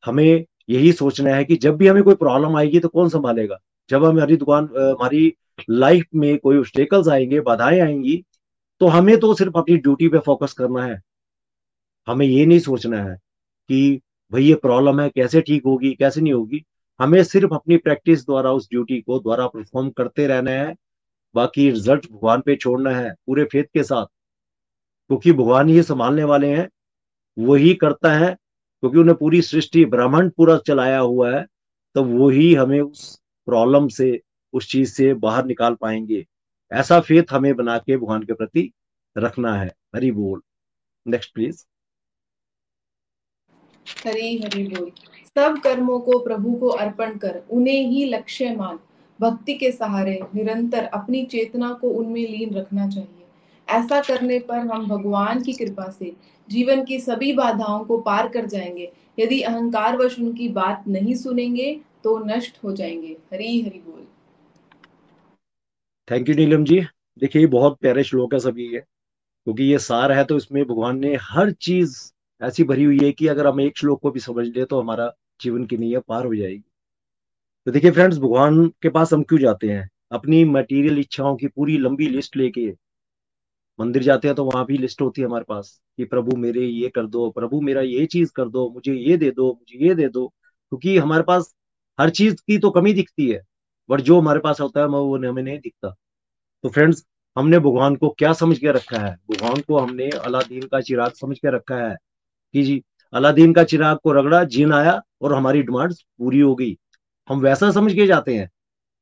[0.05, 3.59] हमें यही सोचना है कि जब भी हमें कोई प्रॉब्लम आएगी तो कौन संभालेगा?
[3.91, 5.33] जब हमारी दुकान हमारी
[5.71, 8.23] लाइफ में कोई ऑब्स्टेकल्स आएँगे, बाधाएँ आएँगी
[8.81, 11.01] तो हमें तो सिर्फ़ अपनी ड्यूटी पे फोकस करना है।
[12.09, 13.17] हमें ये नहीं सोचना है
[13.71, 14.01] कि
[14.33, 16.63] भाई ये प्रॉब्लम है, कैसे ठीक होगी, कैसे नहीं होगी?
[17.01, 20.75] हमें सिर्फ़ अपनी प्रैक्टिस द्वारा, उस ड्यूटी को द्वारा परफॉर्म करते रहना है।
[21.35, 24.07] बाकी रिज़ल्ट भगवान पे छोड़ना है, पूरे फेथ के साथ।
[25.11, 26.69] क्योंकि भगवान ही संभालने वाले हैं
[27.39, 28.37] वही करता है
[28.83, 31.47] क्योंकि उन्हें पूरी सृष्टि ब्रह्मांड पूरा चलाया हुआ है
[31.95, 34.21] तो वही हमें उस प्रॉब्लम से,
[34.53, 36.27] उस चीज़ से बाहर निकाल पाएँगे।
[36.73, 38.73] ऐसा फेथ हमें बना के भगवान के प्रति
[39.19, 40.43] रखना है। हरी बोल।
[41.07, 41.65] नेक्स्ट प्लीज़
[44.07, 44.91] हरी हरी बोल।
[45.27, 48.79] सब कर्मों को प्रभु को अर्पण कर, उन्हें ही लक्ष्य मान।
[49.21, 53.20] भक्ति के सहारे निरंतर अपनी चेतना को उनमें लीन रखना चाहिए।
[53.71, 56.13] ऐसा करने पर हम भगवान की कृपा से
[56.49, 61.73] जीवन की सभी बाधाओं को पार कर जाएँगे। यदि अहंकार वश उनकी बात नहीं सुनेंगे
[62.05, 64.07] तो नष्ट हो जाएँगे। हरी हरी बोल।
[66.09, 66.81] थैंक यू नीलम जी
[67.19, 71.17] देखिए बहुत प्यारे श्लोक है सभी ये। क्योंकि ये सार है तो इसमें भगवान ने
[71.23, 71.97] हर चीज़
[72.41, 75.13] ऐसी भरी हुई है कि अगर हम एक श्लोक को भी समझ ले तो हमारा
[75.41, 76.65] जीवन की नीयत पार हो जाएगी।
[77.67, 79.89] तो देखिए फ्रेंड्स भगवान के पास हम क्यों जाते हैं?
[80.13, 82.67] अपनी मटेरियल इच्छाओं की पूरी लंबी लिस्ट लेके
[83.81, 86.89] मंदिर जाते हैं तो वहाँ भी लिस्ट होती है हमारे पास कि प्रभु मेरे ये
[86.89, 90.09] कर दो, प्रभु मेरा ये चीज़ कर दो, मुझे ये दे दो, मुझे ये दे
[90.09, 90.29] दो।
[90.69, 91.55] क्योंकि हमारे पास
[92.01, 93.43] हर चीज़ की तो कमी दिखती है,
[93.91, 95.95] बट जो हमारे पास होता है, वो हमें नहीं दिखता।
[96.63, 97.07] तो फ्रेंड्स,
[97.39, 99.17] हमने भगवान को क्या समझ के रखा है?
[99.31, 101.97] भगवान को हमने अलादीन का चिराग समझ के रखा है।
[102.53, 106.79] कि जी, अलादीन का चिराग को रगड़ा, जिन आया और हमारी डिमांड पूरी हो गई।
[107.29, 108.51] हम वैसा समझ के जाते हैं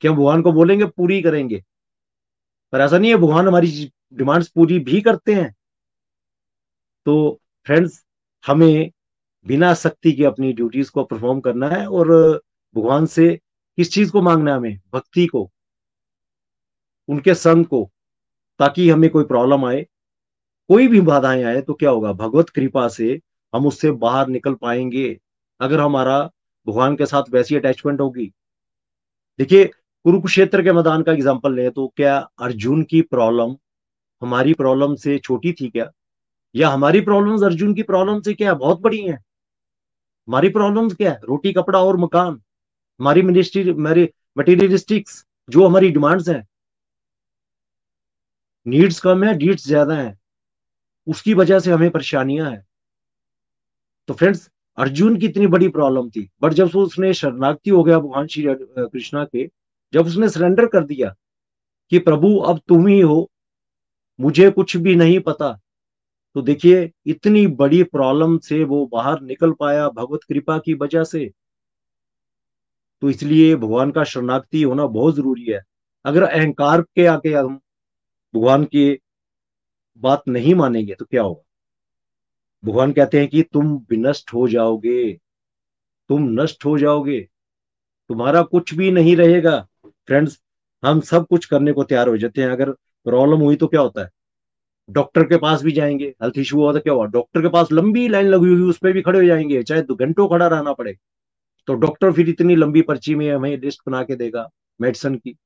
[0.01, 1.65] कि हम भगवान को बोलेंगे, पूरी करेंगे।
[2.73, 5.55] पर ऐसा नहीं है, भगवान हमारी डिमांड्स पूरी भी करते हैं
[7.07, 8.05] तो फ्रेंड्स
[8.45, 8.91] हमें
[9.47, 12.09] बिना शक्ति के अपनी ड्यूटीज़ को परफॉर्म करना है और
[12.77, 13.29] भगवान से
[13.79, 14.79] किस चीज़ को मांगना है हमें?
[14.95, 15.51] भक्ति को,
[17.09, 17.91] उनके संग को,
[18.61, 19.87] ताकि हमें कोई प्रॉब्लम आए।
[20.71, 22.13] कोई भी बाधाएँ आए तो क्या होगा?
[22.13, 23.21] भगवत कृपा से
[23.53, 25.19] हम उससे बाहर निकल पाएँगे,
[25.61, 26.19] अगर हमारा
[26.67, 28.33] भगवान के साथ वैसी अटैचमेंट होगी।
[29.39, 33.57] देखिए, कुरुक्षेत्र के मैदान का एग्ज़ाम्पल लें तो क्या अर्जुन की प्रॉब्लम
[34.23, 35.91] हमारी प्रॉब्लम से छोटी थी क्या?
[36.55, 38.55] या हमारी प्रॉब्लम्स अर्जुन की प्रॉब्लम से क्या?
[38.55, 39.19] बहुत बड़ी हैं।
[40.29, 41.21] हमारी प्रॉब्लम्स क्या है?
[41.25, 42.41] रोटी, कपड़ा और मकान।
[43.01, 46.47] हमारी मिनिस्ट्री हमारी मटीरियलिस्टिक्स जो हमारी डिमांड्स हैं।
[48.67, 50.17] नीड्स कम है डीड्स ज़्यादा है।
[51.07, 52.65] उसकी वजह से हमें परेशानियाँ हैं।
[54.09, 58.27] तो फ्रेंड्स अर्जुन की इतनी बड़ी प्रॉब्लम थी। बट जब उसने शरणार्थी हो गया भगवान
[58.27, 59.49] श्री कृष्णा के,
[59.93, 61.15] जब उसने सरेंडर कर दिया
[61.93, 63.29] कि प्रभु, अब तुम ही हो
[64.21, 65.61] मुझे कुछ भी नहीं पता।
[66.35, 71.31] तो देखिए, इतनी बड़ी प्रॉब्लम से वो बाहर निकल पाया भगवत कृपा की वजह से।
[73.03, 75.63] तो इसलिए भगवान का शरणार्थी होना बहुत ज़रूरी है।
[76.05, 77.57] अगर अहंकार के आके हम
[78.35, 78.99] भगवान की
[79.99, 81.43] बात नहीं मानेंगे तो क्या होगा?
[82.65, 85.13] भगवान कहते हैं कि तुम विनष्ट हो जाओगे।
[86.09, 87.29] तुम नष्ट हो जाओगे।
[88.09, 90.43] तुम्हारा कुछ भी नहीं रहेगा। फ्रेंड्स
[90.85, 94.03] हम सब कुछ करने को तैयार हो जाते हैं। अगर प्रॉब्लम हुई तो क्या होता
[94.03, 94.11] है?
[94.91, 97.07] डॉक्टर के पास भी जाएँगे हेल्थ इशू हुआ तो क्या हुआ?
[97.07, 99.95] डॉक्टर के पास लंबी लाइन लगी हुई, उस पर भी खड़े हो जाएँगे, चाहे दो
[99.95, 100.97] घंटों खड़ा रहना पड़े।
[101.67, 104.49] तो डॉक्टर फिर इतनी लंबी पर्ची में हमें लिस्ट बना के देगा
[104.81, 105.37] मेडिसिन की।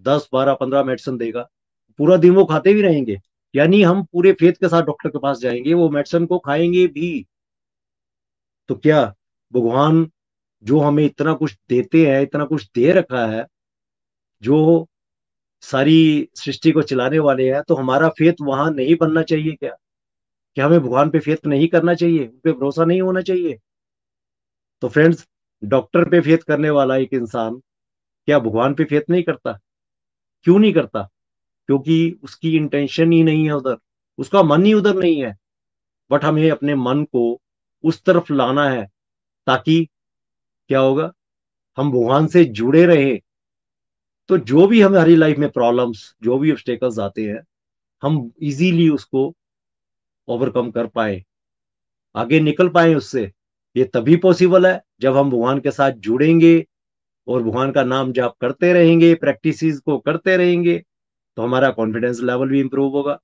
[0.00, 1.48] दस, बारह, पंद्रह मेडिसिन देगा।
[1.98, 3.20] पूरा दिन वो खाते भी रहेंगे।
[3.54, 7.26] यानी हम पूरे फेथ के साथ डॉक्टर के पास जाएँगे, वो मेडिसिन को खाएँगे भी।
[8.68, 9.14] तो क्या
[9.52, 10.10] भगवान
[10.62, 13.46] जो हमें इतना कुछ देते हैं, इतना कुछ दे रखा है,
[14.42, 14.88] जो
[15.60, 19.76] सारी सृष्टि को चलाने वाले हैं तो हमारा फेथ वहाँ नहीं बनना चाहिए क्या?
[20.54, 22.26] क्या हमें भगवान पे फेथ नहीं करना चाहिए?
[22.26, 23.58] उन पे भरोसा नहीं होना चाहिए?
[24.80, 25.28] तो फ्रेंड्स
[25.64, 27.56] डॉक्टर पे फेथ करने वाला एक इंसान
[28.26, 29.58] क्या भगवान पे फेथ नहीं करता?
[30.42, 31.08] क्यों नहीं करता?
[31.66, 33.76] क्योंकि उसकी इंटेंशन ही नहीं है उधर।
[34.18, 35.36] उसका मन ही उधर नहीं है।
[36.10, 37.40] बट हमें अपने मन को
[37.84, 38.88] उस तरफ़ लाना है,
[39.46, 39.88] ताकि
[40.68, 41.12] क्या होगा?
[41.76, 43.20] हम भगवान से जुड़े रहे।
[44.30, 47.40] तो जो भी हमारी लाइफ में प्रॉब्लम्स जो भी ऑब्स्टेकल्स आते हैं,
[48.02, 49.32] हम इजीली उसको
[50.28, 51.22] ओवरकम कर पाए,
[52.14, 53.30] आगे निकल पाए उससे।
[53.76, 56.66] ये तभी पॉसिबल है जब हम भगवान के साथ जुड़ेंगे
[57.28, 60.82] और भगवान का नाम जाप करते रहेंगे प्रैक्टिस को करते रहेंगे
[61.36, 63.18] तो हमारा कॉन्फिडेंस लेवल भी इंप्रूव होगा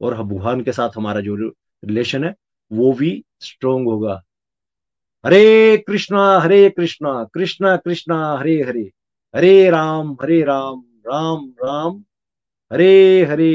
[0.00, 2.34] और भगवान के साथ हमारा जो रिलेशन है,
[2.70, 4.22] वो भी स्ट्रोंग होगा।
[5.24, 8.90] हरे कृष्णा हरे कृष्णा कृष्णा कृष्णा, हरे हरे।
[9.36, 12.04] हरे राम हरे राम राम राम,
[12.72, 13.54] हरे हरे।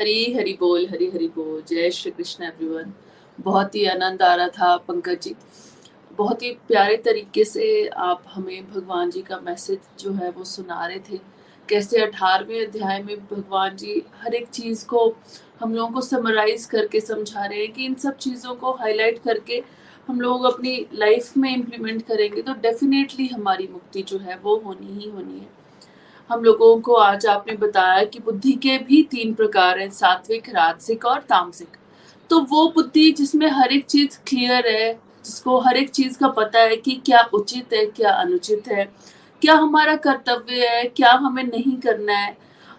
[0.00, 2.92] हरी हरी बोल, हरी हरी बोल। जय श्री कृष्ण एवरीवन
[3.40, 5.34] बहुत ही आनंद आ रहा था पंकज जी।
[6.18, 10.86] बहुत ही प्यारे तरीके से आप हमें भगवान जी का मैसेज जो है वो सुना
[10.86, 11.20] रहे थे।
[11.68, 15.06] कैसे अठारहवें अध्याय में भगवान जी हर एक चीज़ को
[15.60, 19.62] हम लोगों को समराइज करके समझा रहे हैं कि इन सब चीज़ों को हाईलाइट करके
[20.08, 24.98] हम लोग अपनी लाइफ में इम्प्लीमेंट करेंगे तो डेफिनेटली हमारी मुक्ति जो है, वो होनी
[25.00, 25.48] ही होनी है।
[26.30, 31.04] हम लोगों को आज आपने बताया कि बुद्धि के भी तीन प्रकार हैं, सात्विक, राजसिक
[31.04, 31.76] और तामसिक।
[32.30, 34.92] तो वो बुद्धि जिसमें हर एक चीज़ क्लियर है,
[35.24, 38.84] जिसको हर एक चीज़ का पता है कि क्या उचित है, क्या अनुचित है,
[39.42, 42.36] क्या हमारा कर्तव्य है, क्या हमें नहीं करना है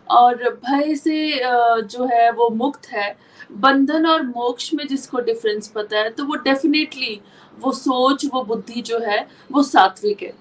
[0.08, 0.36] और
[0.66, 1.40] भय से
[1.84, 3.16] जो है वो मुक्त है।
[3.54, 7.20] बंधन और मोक्ष में जिसको डिफरेंस पता है तो वो डेफिनेटली
[7.58, 10.34] वो सोच, वो बुद्धि जो है, वो सात्विक है।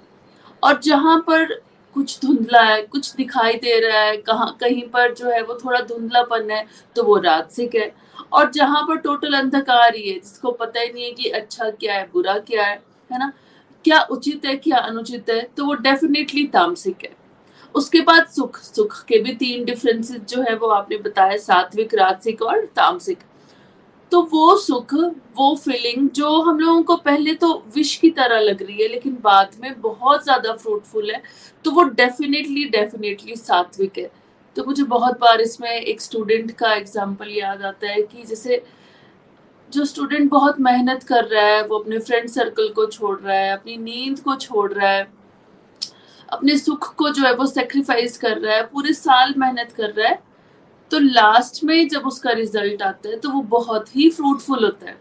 [0.63, 1.61] और जहाँ पर
[1.97, 5.81] कुछ धुंधला है, कुछ दिखाई दे रहा है, कहाँ, कहीं पर जो है वो थोड़ा
[5.81, 6.65] धुंधलापन है
[6.97, 7.93] तो वो राजसिक है।
[8.33, 11.95] और जहाँ पर टोटल अंधकार ही है, जिसको पता ही नहीं है कि अच्छा क्या
[11.95, 13.33] है, बुरा क्या है है ना?
[13.85, 17.22] क्या उचित है, क्या अनुचित है तो वो डेफिनेटली तामसिक है।
[17.75, 22.43] उसके बाद सुख सुख के भी तीन डिफरेंसेस जो है वो आपने बताया सात्विक, राजसिक
[22.43, 23.19] और तामसिक।
[24.13, 28.63] तो वो सुख, वो फीलिंग जो हम लोगों को पहले तो विश की तरह लग
[28.63, 31.23] रही है, लेकिन बाद में बहुत ज़्यादा फ्रूटफुल है
[31.65, 34.11] तो वो डेफिनेटली डेफिनेटली सात्विक है।
[34.57, 38.63] तो मुझे बहुत बार इसमें एक स्टूडेंट का एग्ज़ाम्पल याद आता है कि जैसे
[39.73, 43.53] जो स्टूडेंट बहुत मेहनत कर रहा है, वो अपने फ्रेंड सर्कल को छोड़ रहा है,
[43.53, 45.07] अपनी नींद को छोड़ रहा है
[46.33, 50.09] अपने सुख को जो है वो सेक्रीफाइस कर रहा है, पूरे साल मेहनत कर रहा
[50.09, 50.19] है
[50.91, 54.97] तो लास्ट में जब उसका रिज़ल्ट आता है तो वो बहुत ही फ्रूटफुल होता है।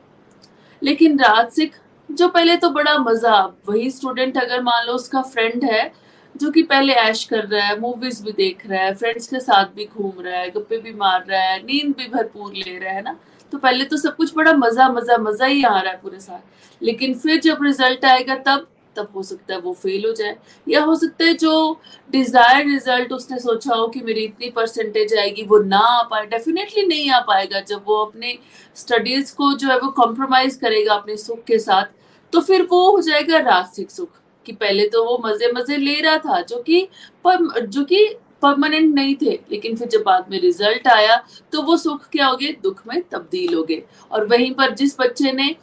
[0.81, 1.73] लेकिन राजसिक,
[2.09, 3.39] जो पहले तो बड़ा मज़ा,
[3.69, 5.91] वही स्टूडेंट अगर मान लो उसका फ्रेंड है,
[6.35, 9.75] जो कि पहले ऐश कर रहा है मूवीज़ भी देख रहा है फ्रेंड्स के साथ
[9.75, 13.01] भी घूम रहा है, गप्पे भी मार रहा है, नींद भी भरपूर ले रहा है
[13.01, 13.17] ना
[13.51, 16.39] तो पहले तो सब कुछ बड़ा मज़ा मज़ा मज़ा ही आ रहा है पूरे साल।
[16.81, 20.35] लेकिन फिर जब रिज़ल्ट आएगा, तब तब हो सकता है वो फेल हो जाए।
[20.67, 25.43] या हो सकता है जो डिज़ायर रिज़ल्ट उसने सोचा हो कि मेरी इतनी परसेंटेज आएगी,
[25.43, 28.37] वो ना आ पाए। डेफिनेटली नहीं आ पाएगा। जब वो अपने
[28.77, 31.99] स्टडीज़ को जो है वो कॉम्प्रोमाइज करेगा अपने सुख के साथ
[32.33, 34.09] तो फिर वो हो जाएगा राजसिक सुख,
[34.45, 36.87] कि पहले तो वो मज़े मज़े ले रहा था, जो कि
[37.25, 38.05] जो कि
[38.43, 41.15] परमानेंट नहीं थे। लेकिन फिर जब बाद में रिज़ल्ट आया
[41.53, 42.55] तो वो सुख क्या हो गए?
[42.63, 45.55] दुख में तब्दील हो गए। और वहीं पर जिस बच्चे ने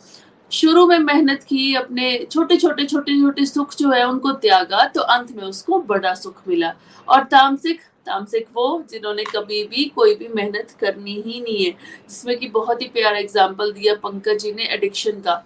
[0.50, 5.00] शुरू में मेहनत की, अपने छोटे छोटे छोटे छोटे सुख जो है उनको त्यागा तो
[5.02, 6.72] अंत में उसको बड़ा सुख मिला।
[7.08, 11.70] और तामसिक तामसिक वो जिन्होंने कभी भी कोई भी मेहनत करनी ही नहीं है,
[12.08, 15.42] जिसमें कि बहुत ही प्यारा एग्ज़ाम्पल दिया पंकज जी ने एडिक्शन का।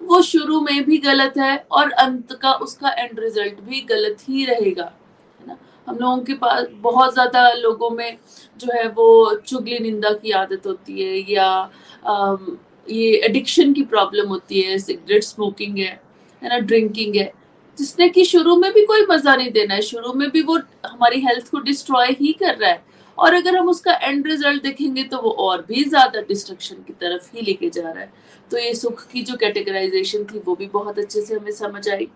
[0.00, 4.44] वो शुरू में भी गलत है और अंत का उसका एंड रिज़ल्ट भी गलत ही
[4.44, 4.92] रहेगा,
[5.40, 5.56] है ना?
[5.86, 8.18] हम लोगों के पास बहुत ज़्यादा लोगों में
[8.60, 11.48] जो है वो चुगली निंदा की आदत होती है या
[12.86, 16.00] ये एडिक्शन की प्रॉब्लम होती है सिगरेट स्मोकिंग है
[16.42, 17.32] है ना ड्रिंकिंग है।
[17.78, 21.20] जिसने कि शुरू में भी कोई मज़ा नहीं देना है, शुरू में भी वो हमारी
[21.20, 22.82] हेल्थ को डिस्ट्रॉय ही कर रहा है।
[23.18, 27.30] और अगर हम उसका एंड रिज़ल्ट देखेंगे तो वो और भी ज़्यादा डिस्ट्रक्शन की तरफ़
[27.36, 28.10] ही लेके जा रहा है।
[28.50, 32.08] तो ये सुख की जो कैटेगराइजेशन थी, वो भी बहुत अच्छे से हमें समझ आई।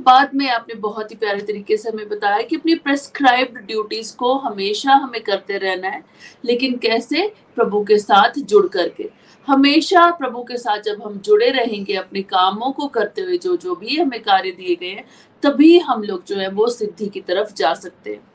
[0.00, 4.34] बाद में आपने बहुत ही प्यारे तरीके से हमें बताया कि अपनी प्रेस्क्राइब्ड ड्यूटीज़ को
[4.38, 6.02] हमेशा हमें करते रहना है,
[6.44, 7.26] लेकिन कैसे?
[7.56, 9.08] प्रभु के साथ जुड़ करके।
[9.50, 13.74] हमेशा प्रभु के साथ जब हम जुड़े रहेंगे, अपने कामों को करते हुए, जो जो
[13.76, 15.04] भी हमें कार्य दिए गए हैं,
[15.42, 18.28] तभी हम लोग जो है वो सिद्धि की तरफ़ जा सकते हैं।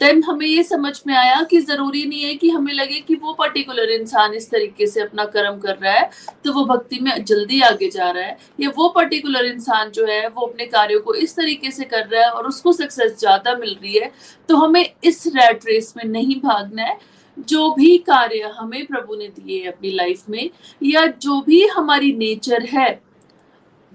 [0.00, 3.32] देन हमें ये समझ में आया कि ज़रूरी नहीं है कि हमें लगे कि वो
[3.34, 6.08] पर्टिकुलर इंसान इस तरीके से अपना कर्म कर रहा है
[6.44, 10.26] तो वो भक्ति में जल्दी आगे जा रहा है, या वो पर्टिकुलर इंसान जो है,
[10.28, 13.76] वो अपने कार्यों को इस तरीके से कर रहा है और उसको सक्सेस ज़्यादा मिल
[13.82, 14.10] रही है
[14.48, 16.98] तो हमें इस रैट रेस में नहीं भागना है
[17.38, 20.50] जो भी कार्य हमें प्रभु ने दिए अपनी लाइफ में,
[20.82, 23.00] या जो भी हमारी नेचर है,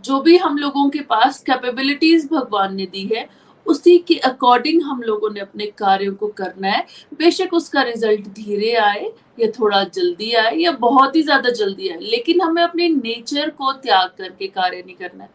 [0.03, 3.27] जो भी हम लोगों के पास कैपेबिलिटीज भगवान ने दी है,
[3.65, 6.85] उसी के अकॉर्डिंग हम लोगों ने अपने कार्यों को करना है।
[7.17, 11.99] बेशक उसका रिज़ल्ट धीरे आए, या थोड़ा जल्दी आए, या बहुत ही ज़्यादा जल्दी आए,
[12.01, 15.29] लेकिन हमें अपने नेचर को त्याग करके कार्य नहीं करना है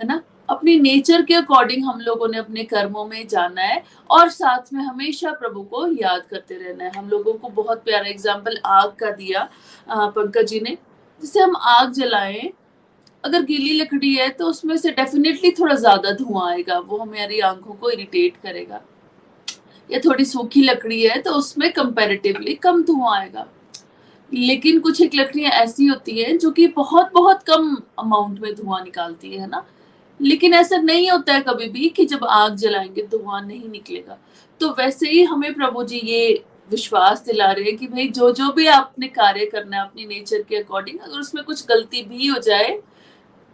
[0.00, 0.20] है ना?
[0.48, 4.82] अपनी नेचर के अकॉर्डिंग हम लोगों ने अपने कर्मों में जाना है और साथ में
[4.82, 9.10] हमेशा प्रभु को याद करते रहना है। हम लोगों को बहुत प्यारा एग्ज़ाम्पल आग का
[9.12, 9.48] दिया
[9.88, 10.76] पंकज जी ने,
[11.22, 12.52] जिसे हम आग जलाएँ,
[13.24, 17.74] अगर गीली लकड़ी है तो उसमें से डेफिनेटली थोड़ा ज़्यादा धुआँ आएगा, वो हमारी आँखों
[17.74, 18.80] को इरिटेट करेगा।
[19.90, 23.46] या थोड़ी सूखी लकड़ी है तो उसमें कंपेरेटिवली कम धुआँ आएगा।
[24.32, 28.82] लेकिन कुछ एक लकड़ियाँ ऐसी होती हैं जो कि बहुत बहुत कम अमाउंट में धुआँ
[28.84, 29.64] निकालती है ना?
[30.20, 34.18] लेकिन ऐसा नहीं होता है कभी भी कि जब आग जलाएँगे धुआँ नहीं निकलेगा।
[34.60, 38.50] तो वैसे ही हमें प्रभु जी ये विश्वास दिला रहे हैं कि भाई जो जो
[38.52, 42.38] भी आपने कार्य करना है, अपनी नेचर के अकॉर्डिंग अगर उसमें कुछ गलती भी हो
[42.40, 42.78] जाए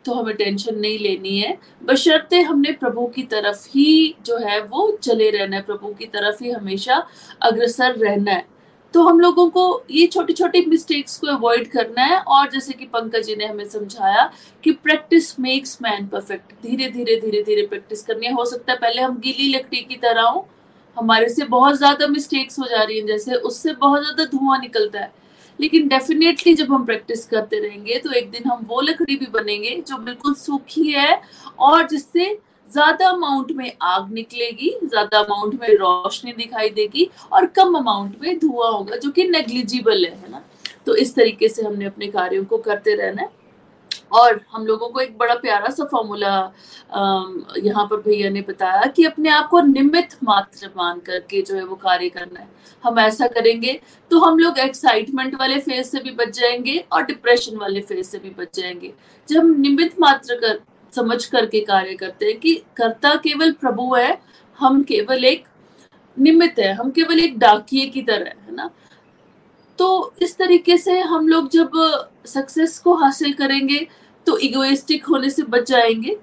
[0.05, 4.91] तो हमें टेंशन नहीं लेनी है। बशर्ते हमने प्रभु की तरफ़ ही जो है वो
[5.03, 7.07] चले रहना है, प्रभु की तरफ़ ही हमेशा
[7.43, 8.47] अग्रसर रहना है।
[8.95, 12.85] तो हम लोगों को ये छोटी छोटी मिस्टेक्स को अवॉइड करना है और जैसे कि
[12.87, 14.31] पंकज जी ने हमें समझाया
[14.65, 18.79] कि प्रैक्टिस मेक्स मैन परफेक्ट धीरे धीरे धीरे धीरे प्रैक्टिस करनी है। हो सकता है
[18.79, 20.47] पहले हम गीली लकड़ी की तरह हो।
[20.97, 25.01] हमारे से बहुत ज़्यादा मिस्टेक्स हो जा रही हैं, जैसे उससे बहुत ज़्यादा धुआँ निकलता
[25.01, 25.13] है।
[25.59, 29.83] लेकिन डेफिनेटली जब हम प्रैक्टिस करते रहेंगे तो एक दिन हम वो लकड़ी भी बनेंगे
[29.89, 31.21] जो बिल्कुल सूखी है
[31.61, 32.27] और जिससे
[32.73, 38.39] ज़्यादा अमाउंट में आग निकलेगी, ज़्यादा अमाउंट में रोशनी दिखाई देगी और कम अमाउंट में
[38.39, 40.43] धुआँ होगा, जो कि नेग्लिजिबल है ना?
[40.87, 43.41] तो इस तरीके से हमने अपने कार्यों को करते रहना है।
[44.13, 46.31] और हम लोगों को एक बड़ा प्यारा सा फॉर्मूला
[47.59, 51.65] यहाँ पर भैया ने बताया कि अपने आप को निमित मात्र मान करके जो है
[51.65, 52.49] वो कार्य करना है।
[52.85, 53.79] हम ऐसा करेंगे
[54.11, 58.19] तो हम लोग एक्साइटमेंट वाले फ़ेज़ से भी बच जाएँगे और डिप्रेशन वाले फ़ेज़ से
[58.19, 58.93] भी बच जाएँगे।
[59.29, 60.61] जब हम निमित मात्र कर
[60.93, 64.19] समझ करके कार्य करते हैं कि कर्ता केवल प्रभु है,
[64.59, 65.45] हम केवल एक
[66.17, 68.71] निमित्त है, हम केवल एक डाकिए की तरह है ना?
[69.79, 71.71] तो इस तरीके से हम लोग जब
[72.27, 73.87] सक्सेस को हासिल करेंगे
[74.27, 76.19] तो इगोइस्टिक होने से बच जाएँगे।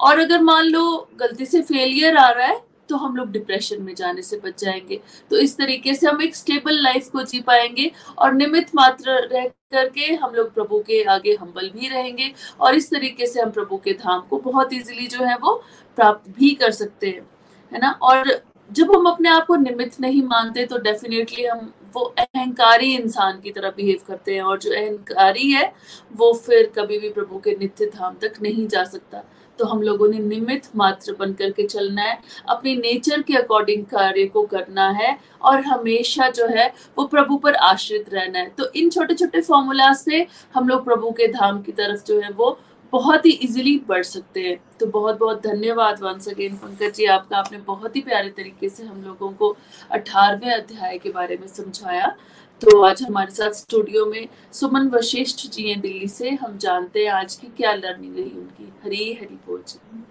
[0.00, 2.60] और अगर मान लो गलती से फेलियर आ रहा है
[2.92, 5.00] तो हम लोग डिप्रेशन में जाने से बच जाएँगे।
[5.30, 9.46] तो इस तरीके से हम एक स्टेबल लाइफ को जी पाएँगे और निमित मात्र रह
[9.72, 13.76] करके हम लोग प्रभु के आगे हम्बल भी रहेंगे और इस तरीके से हम प्रभु
[13.76, 15.54] के धाम को बहुत इजीली जो है वो
[15.98, 17.26] प्राप्त भी कर सकते हैं,
[17.72, 17.90] है ना?
[18.02, 23.40] और जब हम अपने आप को निमित नहीं मानते तो डेफिनेटली हम वो अहंकारी इंसान
[23.40, 25.72] की तरह बिहेव करते हैं और जो अहंकारी है
[26.16, 29.24] वो फिर कभी भी प्रभु के नित्य धाम तक नहीं जा सकता।
[29.62, 34.24] तो हम लोगों ने निमित मात्र बन करके चलना है। अपनी नेचर के अकॉर्डिंग कार्य
[34.26, 36.66] को करना है और हमेशा जो है
[36.98, 41.10] वो प्रभु पर आश्रित रहना है। तो इन छोटे छोटे फॉर्मूला से हम लोग प्रभु
[41.12, 42.58] के धाम की तरफ़ जो है वो
[42.92, 47.36] बहुत ही इजीली बढ़ सकते हैं। तो बहुत बहुत धन्यवाद वंस अगेन पंकज जी, आपका
[47.36, 49.56] आपने बहुत ही प्यारे तरीके से हम लोगों को
[49.90, 52.14] अठारहवें अध्याय के बारे में समझाया।
[52.62, 57.10] तो आज हमारे साथ स्टूडियो में सुमन वशिष्ठ जी हैं दिल्ली से। हम जानते हैं
[57.12, 60.04] आज की क्या लर्निंग रही उनकी। हरी हरी बोल। जी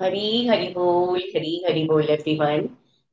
[0.00, 2.68] हरी हरी बोल, हरी हरी बोल एवरीवन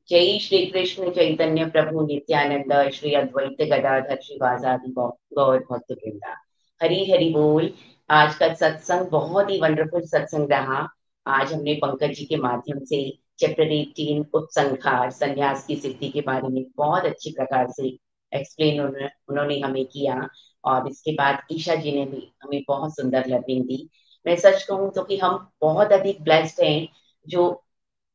[0.08, 6.34] जय श्री कृष्ण, चैतन्य प्रभु, नित्यानंद, श्री अद्वैत गदाधर शिवाजादि गौर भक्त वृंदा
[6.80, 7.70] हरी हरी बोल।
[8.10, 10.88] आज का सत्संग बहुत ही वंडरफुल सत्संग रहा।
[11.26, 13.06] आज हमने पंकज जी के माध्यम से
[13.38, 17.96] चैप्टर एटीन उपसंहार, संन्यास की सिद्धि के बारे में बहुत अच्छी प्रकार से
[18.32, 20.28] एक्सप्लेन उन्होंने हमें किया।
[20.64, 23.88] और इसके बाद ईशा जी ने भी हमें बहुत सुंदर लर्निंग दी।
[24.26, 26.88] मैं सच कहूँ तो कि हम बहुत अधिक ब्लेस्ड हैं,
[27.26, 27.64] जो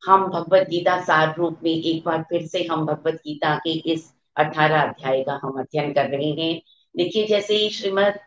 [0.04, 4.12] हम भगवत गीता सार रूप में एक बार फिर से हम भगवत गीता के इस
[4.36, 6.62] अठारह अध्याय का हम अध्ययन कर रहे हैं।
[6.96, 8.20] देखिए, जैसे श्रीमद,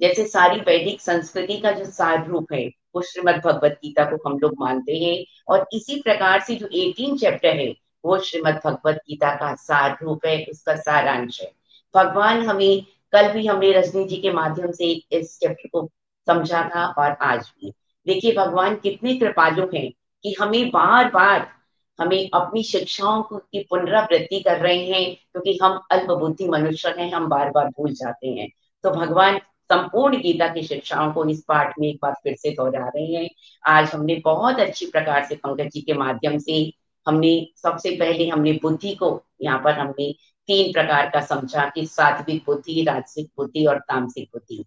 [0.00, 4.38] जैसे सारी वैदिक संस्कृति का जो सार रूप है, वो श्रीमद भगवत गीता को हम
[4.38, 7.72] लोग मानते हैं। और इसी प्रकार से जो एटीन चैप्टर है
[8.06, 11.52] वो श्रीमद भगवत गीता का सार रूप है, उसका सारांश है।
[11.94, 15.90] भगवान हमें, कल भी हमने रजनी जी के माध्यम से इस चैप्टर को
[16.26, 17.72] समझा था और आज भी।
[18.06, 19.90] देखिए भगवान कितने कृपालु हैं
[20.24, 21.46] कि हमें बार बार
[21.98, 27.50] हमें अपनी शिक्षाओं की पुनरावृत्ति कर रहे हैं, क्योंकि हम अल्पबुद्धि मनुष्य हैं, हम बार
[27.50, 28.48] बार भूल जाते हैं।
[28.84, 29.38] तो भगवान
[29.72, 33.28] संपूर्ण गीता की शिक्षाओं को इस पाठ में एक बार फिर से दोहरा रहे हैं।
[33.66, 36.72] आज हमने बहुत अच्छी प्रकार से पंकज जी के माध्यम से
[37.08, 40.12] हमने, सबसे पहले हमने बुद्धि को, यहाँ पर हमने
[40.48, 44.64] तीन प्रकार का समझा कि सात्विक बुद्धि, राजसिक बुद्धि और तामसिक बुद्धि।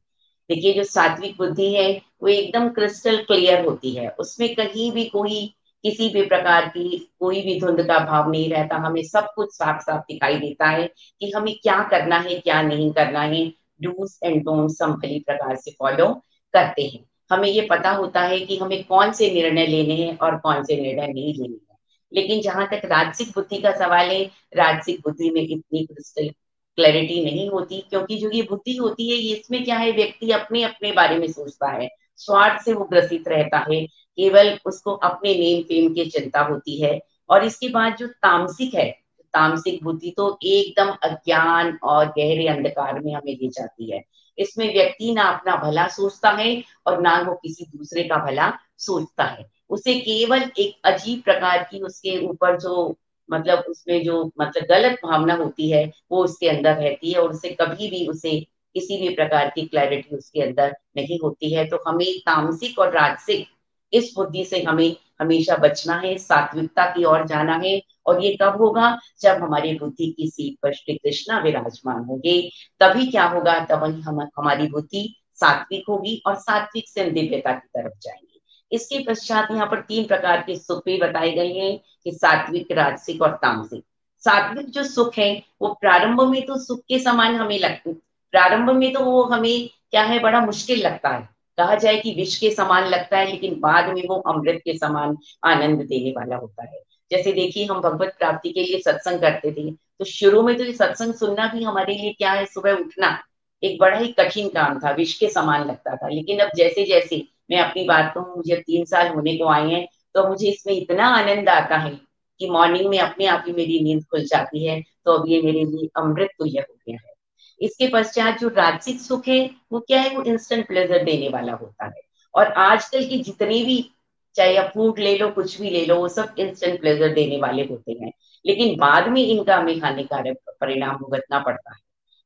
[0.49, 5.55] देखिए, जो सात्विक बुद्धि है, वो एकदम क्रिस्टल क्लियर होती है। उसमें कहीं भी कोई,
[5.83, 9.81] किसी भी प्रकार की कोई भी धुंध का भाव नहीं रहता। हमें सब कुछ साफ़
[9.81, 10.87] साफ़ दिखाई देता है
[11.19, 13.45] कि हमें क्या करना है, क्या नहीं करना है।
[13.81, 16.13] डूज एंड डोंट्स हम भली प्रकार से फॉलो
[16.53, 20.37] करते हैं। हमें ये पता होता है कि हमें कौन से निर्णय लेने हैं और
[20.37, 21.68] कौन से निर्णय नहीं लेने हैं।
[22.13, 24.23] लेकिन जहाँ तक राजसिक बुद्धि का सवाल है,
[24.57, 26.29] राजसिक बुद्धि में इतनी क्रिस्टल
[26.77, 30.63] क्लैरिटी नहीं होती, क्योंकि जो ये बुद्धि होती है, ये इसमें क्या है, व्यक्ति अपने
[30.63, 35.61] अपने बारे में सोचता है। स्वार्थ से वो ग्रसित रहता है, केवल उसको अपने नेम
[35.63, 36.99] फेम की चिंता होती है।
[37.29, 38.91] और इसके बाद जो तामसिक है,
[39.33, 44.03] तामसिक बुद्धि तो एकदम अज्ञान और गहरे अंधकार में हमें ले जाती है।
[44.37, 49.23] इसमें व्यक्ति ना अपना भला सोचता है और ना वो किसी दूसरे का भला सोचता
[49.23, 52.97] है। उसे केवल एक अजीब प्रकार की उसके ऊपर जो
[53.31, 57.49] मतलब उसमें जो मतलब गलत भावना होती है, वो उसके अंदर रहती है और उसे
[57.49, 58.39] कभी भी उसे
[58.73, 63.47] किसी भी प्रकार की क्लैरिटी उसके अंदर नहीं होती है। तो हमें तामसिक और राजसिक,
[63.93, 68.57] इस बुद्धि से हमें हमेशा बचना है, सात्विकता की ओर जाना है और ये कब
[68.57, 73.83] होगा जब हमारी बुद्धि की सीट पर श्री कृष्णा विराजमान होंगे। तभी क्या होगा, तब
[73.83, 78.28] हम, हमारी बुद्धि सात्विक होगी और सात्विक से दिव्यता की तरफ़ जाएँगे।
[78.71, 83.21] इसके पश्चात यहाँ पर तीन प्रकार के सुख भी बताए गए हैं, कि सात्विक, राजसिक
[83.21, 83.83] और तामसिक।
[84.23, 87.93] सात्विक जो सुख है, वो प्रारंभ में तो सुख के समान हमें लगते,
[88.33, 92.35] प्रारंभ में तो वो हमें क्या है, बड़ा मुश्किल लगता है। कहा जाए कि विष
[92.37, 96.63] के समान लगता है, लेकिन बाद में वो अमृत के समान आनंद देने वाला होता
[96.63, 100.63] है। जैसे देखिए, हम भगवत प्राप्ति के लिए सत्संग करते थे तो शुरू में तो
[100.63, 103.17] ये सत्संग सुनना भी हमारे लिए क्या है, सुबह उठना
[103.63, 107.17] एक बड़ा ही कठिन काम था, विष के समान लगता था। लेकिन अब जैसे जैसे
[107.51, 111.07] मैं अपनी बात कहूँ मुझे तीन साल होने को आए हैं तो मुझे इसमें इतना
[111.07, 111.99] आनंद आता है
[112.39, 115.63] कि मॉर्निंग में अपने आप ही मेरी नींद खुल जाती है तो अब ये मेरे
[115.63, 117.13] लिए अमृत तुल्य हो गया है।
[117.61, 120.17] इसके पश्चात जो राजसिक सुख है, वो क्या है?
[120.17, 122.01] वो इंस्टेंट प्लेजर देने वाला होता है।
[122.35, 123.91] और आजकल की जितनी भी,
[124.35, 127.63] चाहे आप फ़ूड ले लो, कुछ भी ले लो, वो सब इंस्टेंट प्लेजर देने वाले
[127.63, 128.11] होते हैं।
[128.45, 131.79] लेकिन बाद में इनका हमें हानिकारक परिणाम भुगतना पड़ता है।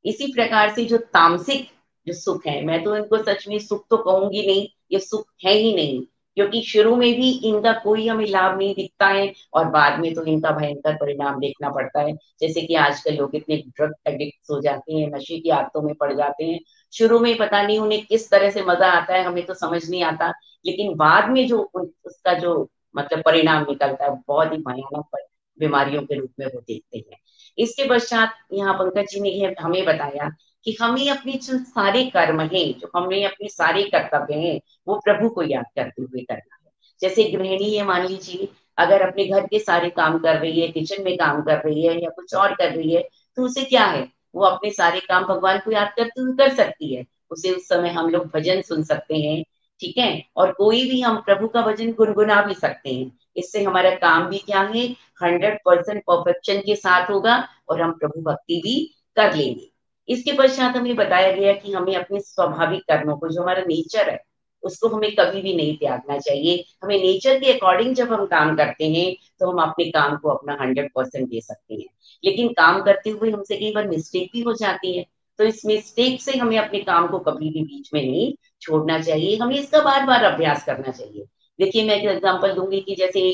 [0.06, 1.68] इसी प्रकार से जो तामसिक
[2.08, 5.54] जो सुख है, मैं तो इनको सच में सुख तो कहूँगी नहीं ये सुख है
[5.54, 6.02] ही नहीं।
[6.38, 10.24] क्योंकि शुरू में भी इनका कोई हमें लाभ नहीं दिखता है और बाद में तो
[10.26, 14.94] इनका भयंकर परिणाम देखना पड़ता है। जैसे कि आजकल लोग इतने ड्रग एडिक्ट हो जाते
[14.94, 16.60] हैं, नशे की आदतों में पड़ जाते हैं।
[16.94, 20.04] शुरू में पता नहीं उन्हें किस तरह से मज़ा आता है, हमें तो समझ नहीं
[20.04, 20.32] आता।
[20.66, 21.72] लेकिन बाद में जो
[22.06, 25.18] उसका जो मतलब परिणाम निकलता है, बहुत ही भयानक
[25.60, 27.18] बीमारियों के रूप में वो देखते हैं।
[27.58, 30.30] इसके पश्चात यहाँ पंकज जी ने हमें बताया
[30.66, 35.44] कि हमें अपने सारे कर्म हैं, जो हमें अपने सारे कर्तव्य हैं, वो प्रभु को
[35.44, 38.48] याद करते हुए करना है। जैसे गृहिणी है मान लीजिए
[38.78, 42.02] अगर अपने घर के सारे काम कर रही है, किचन में काम कर रही है
[42.04, 43.08] या कुछ और कर रही है
[43.38, 44.08] तो उसे क्या है?
[44.36, 47.90] वो अपने सारे काम भगवान को याद करते हुए कर सकती है। उसे उस समय
[47.90, 49.44] हम लोग भजन सुन सकते हैं,
[49.80, 50.24] ठीक है?
[50.38, 54.38] और कोई भी हम प्रभु का भजन गुनगुना भी सकते हैं। इससे हमारा काम भी
[54.38, 54.86] क्या है?
[55.24, 57.38] हंड्रेड परसेंट परफेक्शन के साथ होगा
[57.70, 58.76] और हम प्रभु भक्ति भी
[59.16, 59.73] कर लेंगे।
[60.10, 64.20] इसके पश्चात हमें बताया गया कि हमें अपने स्वाभाविक कर्मों को, जो हमारा नेचर है,
[64.64, 68.90] उसको हमें कभी भी नहीं त्यागना चाहिए। हमें नेचर के अकॉर्डिंग जब हम काम करते
[68.90, 71.86] हैं तो हम अपने काम को अपना हंड्रेड परसेंट दे सकते हैं।
[72.24, 75.06] लेकिन काम करते हुए हमसे कई बार मिस्टेक भी हो जाती है।
[75.40, 79.38] तो इस मिस्टेक से हमें अपने काम को कभी भी बीच में नहीं छोड़ना चाहिए।
[79.38, 81.26] हमें इसका बार बार अभ्यास करना चाहिए।
[81.60, 83.30] देखिए, मैं एक एग्ज़ाम्पल दूँगी कि जैसे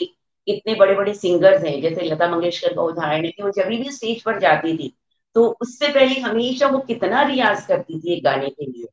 [0.48, 3.92] इतने बड़े बड़े सिंगर्स हैं, जैसे लता मंगेशकर का उदाहरण है कि वो जब भी
[3.92, 4.94] स्टेज पर जाती थी
[5.36, 8.86] तो उससे पहले हमेशा वो कितना रियाज करती थी गाने के लिए।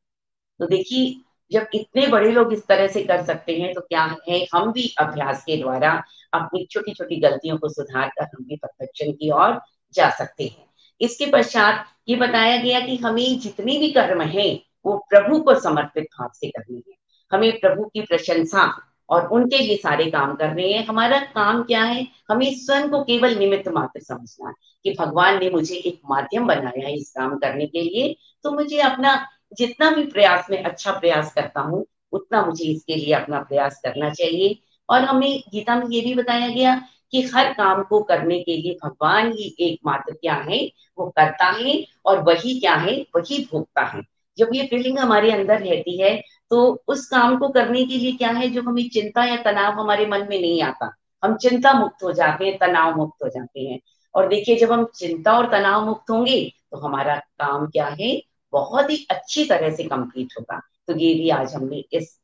[0.59, 1.15] तो देखिए,
[1.51, 4.93] जब इतने बड़े लोग इस तरह से कर सकते हैं तो क्या है, हम भी
[4.99, 5.91] अभ्यास के द्वारा
[6.33, 9.59] अपनी छोटी छोटी गलतियों को सुधार कर हम भी परफेक्शन की ओर
[9.93, 10.65] जा सकते हैं।
[11.01, 16.03] इसके पश्चात ये बताया गया कि हमें जितने भी कर्म है, वो प्रभु को समर्पित
[16.03, 16.95] भाव से करनी है।
[17.31, 18.63] हमें प्रभु की प्रशंसा
[19.09, 22.07] और उनके लिए सारे काम कर रहे हैं। हमारा काम क्या है?
[22.29, 24.53] हमें स्वयं को केवल निमित्त मात्र समझना
[24.83, 28.79] कि भगवान ने मुझे एक माध्यम बनाया है इस काम करने के लिए। तो मुझे
[28.79, 29.27] अपना
[29.57, 34.09] जितना भी प्रयास में अच्छा प्रयास करता हूँ, उतना मुझे इसके लिए अपना प्रयास करना
[34.09, 36.75] चाहिए। और हमें गीता में ये भी बताया गया
[37.11, 40.71] कि हर काम को करने के लिए भगवान ही एकमात्र क्या है?
[40.97, 43.05] वो करता है और वही क्या है?
[43.15, 44.01] वही भोगता है।
[44.37, 48.29] जब ये फीलिंग हमारे अंदर रहती है तो उस काम को करने के लिए क्या
[48.29, 48.49] है?
[48.49, 50.93] जो हमें चिंता या तनाव हमारे मन में नहीं आता।
[51.23, 53.79] हम चिंता मुक्त हो जाते हैं तनाव मुक्त हो जाते हैं।
[54.15, 58.21] और देखिए जब हम चिंता और तनाव मुक्त होंगे तो हमारा काम क्या है?
[58.53, 62.19] बहुत ही अच्छी तरह से कंप्लीट होगा। तो ये भी आज हमने इस,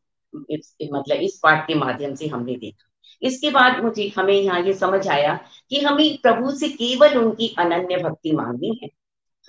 [0.50, 2.90] इस मतलब इस पाठ के माध्यम से हमने देखा।
[3.22, 7.98] इसके बाद मुझे हमें यहाँ ये समझ आया कि हमें प्रभु से केवल उनकी अनन्य
[7.98, 8.90] भक्ति मांगनी है।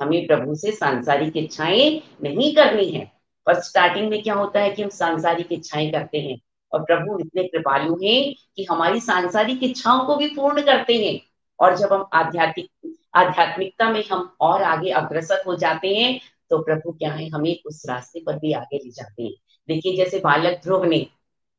[0.01, 3.13] हमें प्रभु से सांसारिक इच्छाएँ नहीं करनी है।
[3.49, 6.39] और स्टार्टिंग में क्या होता है कि हम सांसारिक इच्छाएँ करते हैं।
[6.73, 11.21] और प्रभु इतने कृपालु हैं कि हमारी सांसारिक इच्छाओं को भी पूर्ण करते हैं।
[11.61, 16.21] और जब हम आध्यात्मिक, आध्यात्मिकता में हम और आगे अग्रसर हो जाते हैं
[16.51, 19.33] तो प्रभु क्या है, हमें उस रास्ते पर भी आगे ले जाते हैं।
[19.69, 20.99] देखिए, जैसे बालक ध्रुव ने,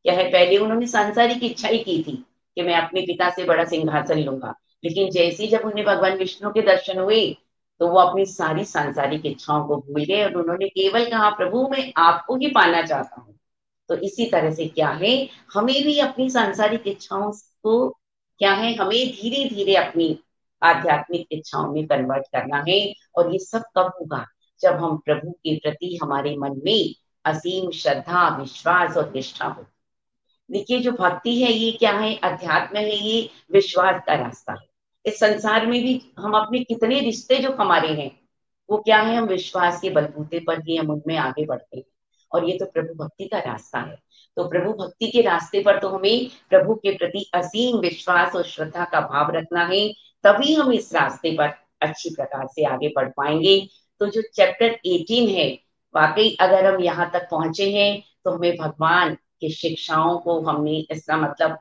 [0.03, 2.25] क्या है, पहले उन्होंने सांसारिक इच्छा ही की थी
[2.55, 6.61] कि मैं अपने पिता से बड़ा सिंहासन लूँगा। लेकिन जैसे जब उन्हें भगवान विष्णु के
[6.61, 7.38] दर्शन हुए
[7.80, 11.93] तो वो अपनी सारी सांसारिक इच्छाओं को भूल गए और उन्होंने केवल कहा, प्रभु, मैं
[11.97, 13.39] आपको ही पाना चाहता हूँ।
[13.89, 15.30] तो इसी तरह से क्या है?
[15.53, 17.32] हमें भी अपनी सांसारिक इच्छाओं
[17.63, 17.89] को
[18.39, 18.76] क्या है?
[18.76, 20.19] हमें धीरे धीरे अपनी
[20.63, 24.26] आध्यात्मिक इच्छाओं में कन्वर्ट करना है और ये सब कब होगा
[24.61, 26.95] जब हम प्रभु के प्रति हमारे मन में
[27.26, 29.65] असीम श्रद्धा, विश्वास और निष्ठा हो।
[30.51, 32.15] देखिए, जो भक्ति है, ये क्या है?
[32.15, 34.64] अध्यात्म है, ये विश्वास का रास्ता है।
[35.05, 38.11] इस संसार में भी हम अपने कितने रिश्ते जो हमारे हैं,
[38.69, 39.15] वो क्या है?
[39.17, 41.83] हम विश्वास के बलबूते पर ही हम उनमें आगे बढ़ते हैं।
[42.31, 43.97] और ये तो प्रभु भक्ति का रास्ता है।
[44.37, 48.85] तो प्रभु भक्ति के रास्ते पर तो हमें प्रभु के प्रति असीम विश्वास और श्रद्धा
[48.85, 49.87] का भाव रखना है,
[50.23, 53.67] तभी हम इस रास्ते पर अच्छी प्रकार से आगे बढ़ पाएँगे।
[53.99, 55.47] तो जो चैप्टर 18 है,
[55.95, 61.17] वाकई अगर हम यहाँ तक पहुँचे हैं तो हमें भगवान की शिक्षाओं को हमने इसका
[61.17, 61.57] मतलब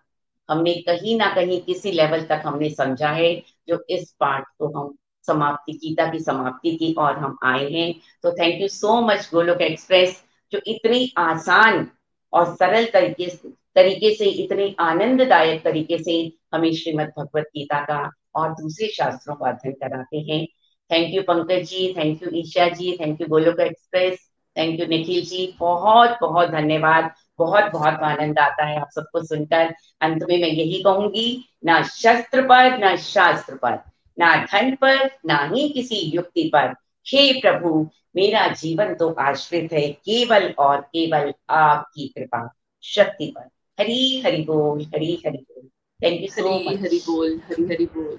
[0.48, 3.34] हमने कहीं ना कहीं किसी लेवल तक हमने समझा है,
[3.68, 4.94] जो इस पार्ट को हम
[5.26, 7.92] समाप्ति गीता की समाप्ति की और हम आए हैं।
[8.22, 10.22] तो thank you so much Golok express
[10.52, 11.86] जो इतनी आसान
[12.32, 13.26] और सरल तरीके
[13.74, 19.48] तरीके से, इतने आनंददायक तरीके से हमें श्रीमद भगवत गीता का और दूसरे शास्त्रों का
[19.48, 20.44] अध्ययन कराते हैं।
[20.90, 24.18] Thank you Pankaj ji thank you Isha ji thank you Golok Express
[24.56, 29.74] thank you Nikhil ji, बहुत बहुत धन्यवाद। बहुत बहुत आनंद आता है आप सबको सुनकर।
[30.00, 31.26] अंत में मैं यही कहूँगी
[31.64, 33.78] ना शस्त्र पर ना शास्त्र पर
[34.18, 36.74] ना धन पर ना ही किसी युक्ति पर।
[37.06, 42.48] हे प्रभु मेरा जीवन तो आश्रित है केवल और केवल आपकी कृपा
[42.84, 45.68] शक्ति पर। हरी हरि बोल हरी हरि बोल।
[46.00, 48.18] Thank you so much Hari बोल हरी हरि बोल।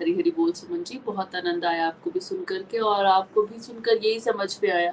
[0.00, 3.60] हरी हरी बोल सुमन जी बहुत आनंद आया आपको भी सुनकर के और आपको भी
[3.60, 4.92] सुनकर यही समझ पे आया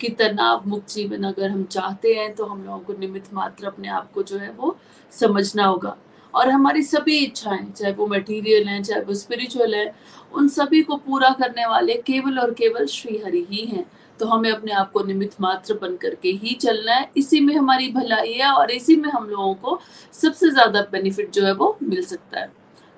[0.00, 3.88] कि तनाव मुक्त जीवन अगर हम चाहते हैं तो हम लोगों को निमित मात्र अपने
[3.90, 4.76] आप को जो है वो
[5.12, 5.96] समझना होगा।
[6.34, 9.94] और हमारी सभी इच्छाएँ, चाहे वो मटेरियल हैं, चाहे वो स्पिरिचुअल है,
[10.32, 13.84] उन सभी को पूरा करने वाले केवल और केवल श्री हरि ही हैं।
[14.20, 17.88] तो हमें अपने आप को निमित मात्र बन करके ही चलना है। इसी में हमारी
[17.92, 19.78] भलाई है और इसी में हम लोगों को
[20.12, 22.52] सबसे ज़्यादा बेनिफिट जो है वो मिल सकता है।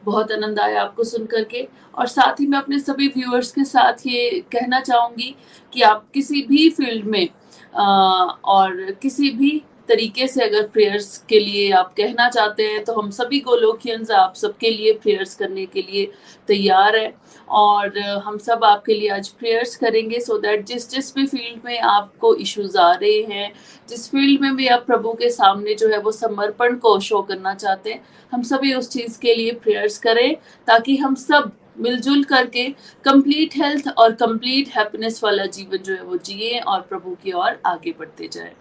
[0.04, 4.06] बहुत आनंद आया आपको सुन करके और साथ ही मैं अपने सभी व्यूअर्स के साथ
[4.06, 5.34] ये कहना चाहूँगी
[5.72, 7.28] कि आप किसी भी फ़ील्ड में
[7.76, 12.92] आ, और किसी भी तरीके से अगर प्रेयर्स के लिए आप कहना चाहते हैं तो
[12.92, 16.04] हम सभी गोलोकियंस आप सबके लिए प्रेयर्स करने के लिए
[16.48, 17.12] तैयार है।
[17.48, 21.64] और हम सब आपके लिए आज प्रेयर्स करेंगे सो so दैट जिस जिस भी फ़ील्ड
[21.64, 23.52] में आपको इश्यूज़ आ रहे हैं,
[23.88, 27.54] जिस फ़ील्ड में भी आप प्रभु के सामने जो है वो समर्पण को शो करना
[27.54, 28.02] चाहते हैं,
[28.32, 30.34] हम सभी उस चीज़ के लिए प्रेयर्स करें,
[30.68, 32.68] ताकि हम सब मिलजुल करके
[33.04, 37.60] कंप्लीट हेल्थ और कंप्लीट हैप्पीनेस वाला जीवन जो है वो जिए और प्रभु की ओर
[37.66, 38.52] आगे बढ़ते जाए।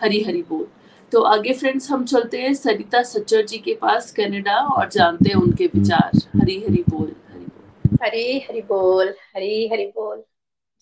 [0.00, 0.66] हरी हरी बोल।
[1.12, 5.36] तो आगे फ्रेंड्स हम चलते हैं सरिता सच्चर जी के पास कनाडा और जानते हैं
[5.36, 10.24] उनके विचार। हरी हरी बोल हरी बोल। हरी हरी बोल हरी हरी बोल।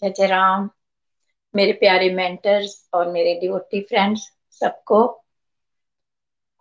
[0.02, 0.70] जय जय राम।
[1.56, 5.18] मेरे प्यारे मेंटर्स और मेरे डिवोटी फ्रेंड्स सबको।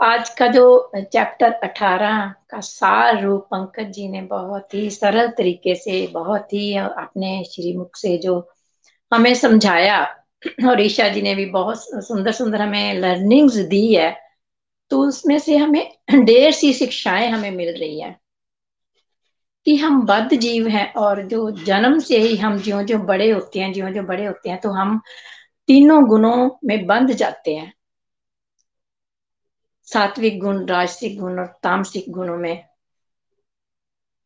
[0.01, 5.75] आज का जो चैप्टर 18 का सार रूप पंकज जी ने बहुत ही सरल तरीके
[5.75, 8.49] से बहुत ही अपने श्रीमुख से जो
[9.13, 10.20] हमें समझाया
[10.69, 14.11] और ईशा जी ने भी बहुत सुंदर सुंदर हमें लर्निंग्स दी है
[14.91, 15.91] तो उसमें से हमें
[16.25, 18.19] ढेर सी शिक्षाएँ हमें मिल रही है
[19.65, 23.59] कि हम बद्ध जीव हैं और जो जन्म से ही हम ज्यो जो बड़े होते
[23.59, 25.01] हैं, ज्यो जो बड़े होते हैं तो हम
[25.67, 27.73] तीनों गुणों में बंध जाते हैं।
[29.87, 32.63] सात्विक गुण, राजसिक गुण और तामसिक गुणों में।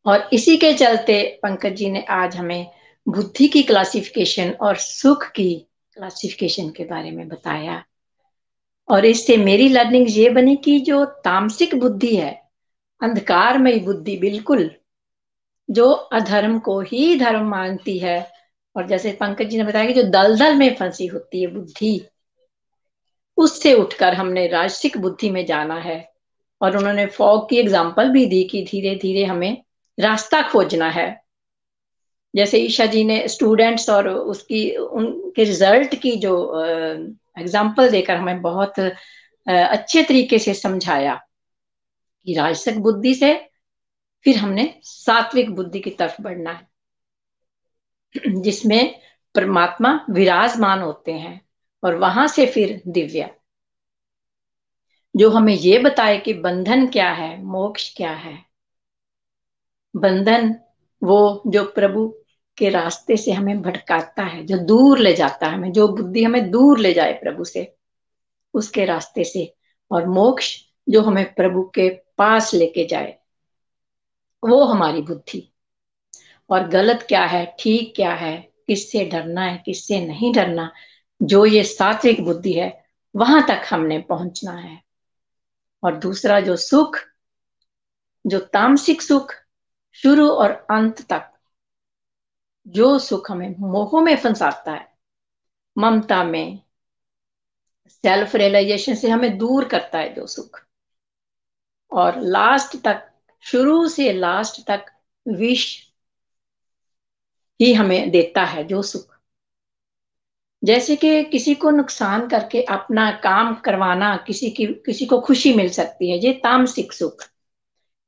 [0.06, 2.66] और इसी के चलते पंकज जी ने आज हमें
[3.08, 7.84] बुद्धि की क्लासिफिकेशन और सुख की क्लासिफिकेशन के बारे में बताया।
[8.88, 12.42] और इससे मेरी लर्निंग ये बनी कि जो तामसिक बुद्धि है,
[13.02, 14.70] अंधकारमयी बुद्धि बिल्कुल,
[15.70, 18.32] जो अधर्म को ही धर्म मानती है,
[18.76, 22.06] और जैसे पंकज जी ने बताया कि जो दलदल में फंसी होती है बुद्धि,
[23.36, 26.12] उससे उठकर हमने राजसिक बुद्धि में जाना है।
[26.60, 29.62] और उन्होंने फॉग की एग्ज़ाम्पल भी दी कि धीरे धीरे हमें
[30.00, 31.25] रास्ता खोजना है।
[32.36, 36.34] जैसे ईशा जी ने स्टूडेंट्स और उसकी, उनके रिज़ल्ट की जो
[37.38, 38.78] एग्ज़ाम्पल देकर हमें बहुत
[39.46, 41.14] अच्छे तरीके से समझाया
[42.26, 43.34] कि राजसिक बुद्धि से
[44.26, 46.66] फिर हमने सात्विक बुद्धि की तरफ़ बढ़ना है।
[48.42, 49.00] जिसमें
[49.34, 51.40] परमात्मा विराजमान होते हैं
[51.82, 53.28] और वहाँ से फिर दिव्या।
[55.14, 58.38] जो हमें ये बताए कि बंधन क्या है, मोक्ष क्या है।
[59.94, 60.54] बंधन
[61.02, 62.12] वो जो प्रभु
[62.58, 66.50] के रास्ते से हमें भटकाता है, जो दूर ले जाता है हमें, जो बुद्धि हमें
[66.50, 67.76] दूर ले जाए प्रभु से,
[68.54, 69.56] उसके रास्ते से।
[69.90, 73.18] और मोक्ष जो हमें प्रभु के पास लेके जाए,
[74.44, 75.52] वो हमारी बुद्धि।
[76.50, 80.72] और गलत क्या है, ठीक क्या है, किससे डरना है, किससे नहीं डरना,
[81.22, 82.84] जो ये सात्विक बुद्धि है,
[83.16, 84.82] वहाँ तक हमने पहुँचना है।
[85.82, 86.98] और दूसरा जो सुख,
[88.26, 89.34] जो तामसिक सुख,
[89.92, 91.35] शुरू और अंत तक
[92.66, 94.88] जो सुख हमें मोह में फंसाता है,
[95.78, 96.60] ममता में
[97.88, 100.66] सेल्फ रियलाइजेशन से हमें दूर करता है जो सुख।
[101.90, 104.86] और लास्ट तक, शुरू से लास्ट तक
[105.28, 105.86] विष
[107.60, 109.16] ही हमें देता है जो सुख।
[110.64, 115.70] जैसे कि किसी को नुकसान करके अपना काम करवाना किसी की, किसी को खुशी मिल
[115.70, 117.22] सकती है, ये तामसिक सुख।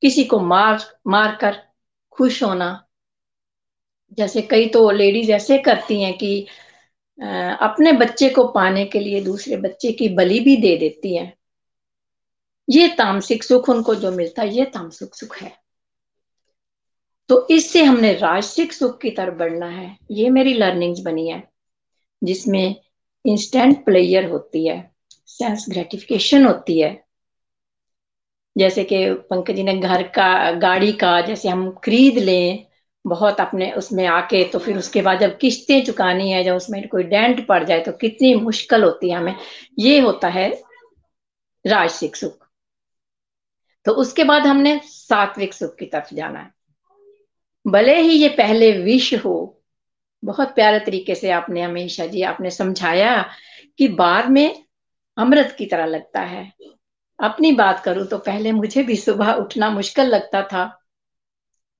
[0.02, 1.62] किसी को मार मार कर
[2.10, 2.87] खुश होना
[4.12, 6.40] जैसे कई तो लेडीज़ ऐसे करती हैं कि
[7.18, 11.32] अपने बच्चे को पाने के लिए दूसरे बच्चे की बलि भी दे देती हैं।
[12.68, 15.52] ये तामसिक सुख उनको जो मिलता है, ये तामसिक सुख है।
[17.28, 21.42] तो इससे हमने राजसिक सुख की तरफ़ बढ़ना है। ये मेरी लर्निंग्स बनी है,
[22.22, 22.74] जिसमें
[23.24, 24.78] इंस्टेंट प्लेयर होती है
[25.28, 27.04] सेंस ग्रेटिफिकेशन होती है।
[28.56, 32.67] जैसे कि पंकज जी ने घर का, गाड़ी का, जैसे हम खरीद लें
[33.04, 37.02] बहुत अपने उसमें आके तो फिर उसके बाद जब किस्तें चुकानी है, जब उसमें कोई
[37.02, 39.36] डेंट पड़ जाए तो कितनी मुश्किल होती है हमें।
[39.78, 40.62] ये होता है
[41.66, 42.46] राजसिक सुख।
[43.84, 46.50] तो उसके बाद हमने सात्विक सुख की तरफ़ जाना है।
[47.66, 49.62] भले ही ये पहले विष हो,
[50.24, 53.30] बहुत प्यारे तरीके से आपने हमेशा जी, आपने समझाया
[53.78, 54.64] कि बाद में
[55.16, 56.52] अमृत की तरह लगता है।
[57.20, 60.87] अपनी बात करूँ तो पहले मुझे भी सुबह उठना मुश्किल लगता था।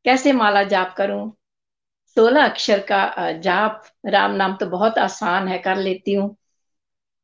[0.09, 1.33] कैसे माला जाप करूँ?
[2.17, 6.37] सोलह अक्षर का जाप, राम नाम तो बहुत आसान है, कर लेती हूँ।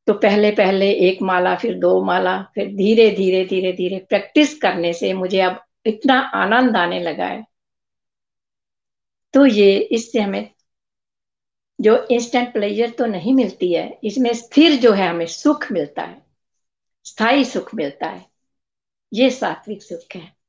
[0.07, 4.93] तो पहले पहले एक माला, फिर दो माला, फिर धीरे धीरे धीरे धीरे प्रैक्टिस करने
[4.93, 7.45] से मुझे अब इतना आनंद आने लगा है।
[9.35, 10.51] तो ये, इससे हमें
[11.78, 16.22] जो इंस्टेंट प्लेजर तो नहीं मिलती है, इसमें स्थिर जो है हमें सुख मिलता है,
[17.05, 18.26] स्थायी सुख मिलता है।
[19.12, 20.44] ये सात्विक सुख है।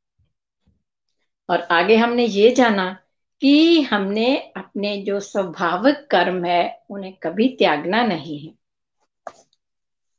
[1.50, 3.00] और आगे हमने ये जाना
[3.42, 8.54] कि हमने अपने जो स्वाभाविक कर्म है, उन्हें कभी त्यागना नहीं है।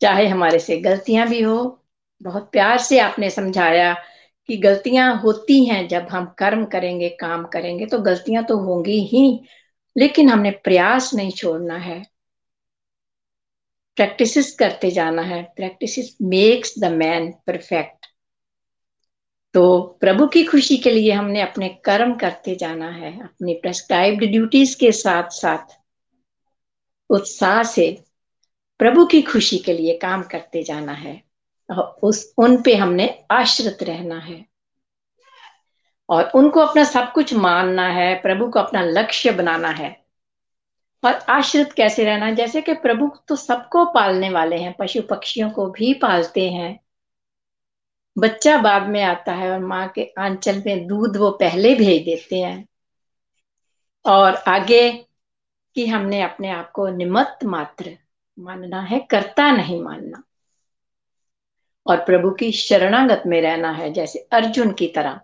[0.00, 1.84] चाहे हमारे से गलतियाँ भी हो,
[2.22, 3.94] बहुत प्यार से आपने समझाया
[4.46, 9.46] कि गलतियाँ होती हैं, जब हम कर्म करेंगे, काम करेंगे तो गलतियाँ तो होंगी ही,
[9.96, 12.02] लेकिन हमने प्रयास नहीं छोड़ना है।
[13.96, 18.05] प्रैक्टिस करते जाना है। Practice makes the man perfect
[19.56, 24.78] तो प्रभु की खुशी के लिए हमने अपने कर्म करते जाना है, अपनी प्रेस्क्राइब्ड ड्यूटीज़
[24.78, 25.80] के साथ साथ
[27.10, 28.04] उत्साह से
[28.78, 31.22] प्रभु की खुशी के लिए काम करते जाना है।
[31.70, 34.46] और उस, उन पे हमने आश्रित रहना है।
[36.08, 40.04] और उनको अपना सब कुछ मानना है, प्रभु को अपना लक्ष्य बनाना है।
[41.04, 45.66] और आश्रित कैसे रहना जैसे कि प्रभु तो सबको पालने वाले हैं, पशु पक्षियों को
[45.66, 46.85] भी पालते हैं।
[48.18, 52.36] बच्चा बाद में आता है और माँ के आंचल में दूध वो पहले भेज देते
[52.36, 52.66] हैं।
[54.06, 54.92] और आगे
[55.74, 57.98] कि हमने अपने आप को निमत मात्र
[58.38, 60.22] मानना है, करता नहीं मानना।
[61.86, 65.20] और प्रभु की शरणागत में रहना है, जैसे अर्जुन की तरह।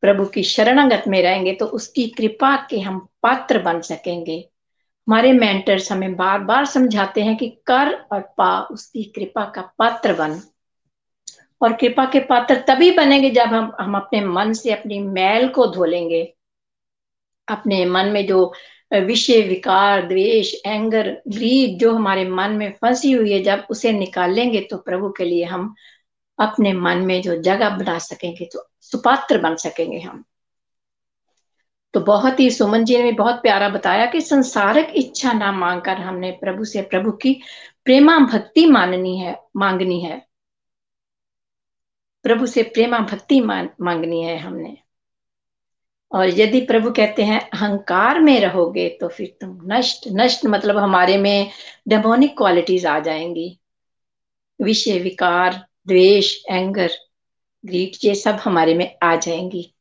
[0.00, 4.48] प्रभु की शरणागत में रहेंगे तो उसकी कृपा के हम पात्र बन सकेंगे।
[5.08, 10.14] हमारे मेंटर्स हमें बार बार समझाते हैं कि कर और पा, उसकी कृपा का पात्र
[10.14, 10.40] बन।
[11.62, 15.66] और कृपा के पात्र तभी बनेंगे जब हम हम अपने मन से अपनी मैल को
[15.66, 16.22] धो लेंगे
[17.48, 18.52] अपने मन में जो
[18.92, 24.60] विषय, विकार, द्वेष, एंगर ग्रीड जो हमारे मन में फंसी हुई है, जब उसे निकालेंगे
[24.60, 25.74] तो प्रभु के लिए हम
[26.38, 30.24] अपने मन में जो जगह बना सकेंगे तो सुपात्र बन सकेंगे हम।
[31.94, 35.96] तो बहुत ही सुमन जी ने भी बहुत प्यारा बताया कि संसारिक इच्छा ना मांगकर
[35.96, 37.32] हमने प्रभु से प्रभु की
[37.84, 40.31] प्रेमा भक्ति माननी है, मांगनी है।
[42.24, 44.76] प्रभु से प्रेमा भक्ति मांगनी है हमने।
[46.12, 51.16] और यदि प्रभु कहते हैं, अहंकार में रहोगे तो फिर तुम नष्ट नष्ट मतलब हमारे
[51.18, 51.50] में
[51.88, 53.58] डेमोनिक क्वालिटीज आ जाएँगी।
[54.60, 56.90] विषय विकार, द्वेष एंगर
[57.64, 59.74] ग्रीट ये सब हमारे में आ जाएँगी।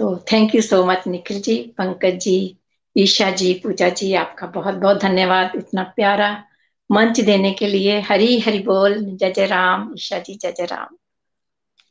[0.00, 2.56] तो thank you so much Nikhil ji, Pankaj ji,
[2.96, 6.44] Isha ji, Puja ji, आपका बहुत बहुत धन्यवाद, इतना प्यारा
[6.92, 10.96] मंच देने के लिए हरी हरि बोल। जय जय राम, ईशा जी, जय जय राम।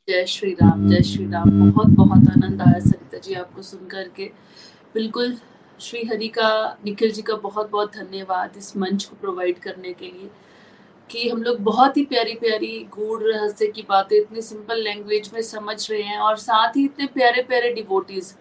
[0.09, 4.31] जय श्री राम, जय श्री राम। बहुत बहुत आनंद आया सरिता जी आपको सुन करके।
[4.93, 5.37] बिल्कुल,
[5.79, 10.05] श्री हरि का, निखिल जी का बहुत बहुत धन्यवाद इस मंच को प्रोवाइड करने के
[10.05, 10.29] लिए
[11.09, 15.41] कि हम लोग बहुत ही प्यारी प्यारी, गूढ़ रहस्य की बातें, इतनी सिंपल लैंग्वेज में
[15.41, 18.35] समझ रहे हैं और साथ ही इतने प्यारे प्यारे डिवोटीज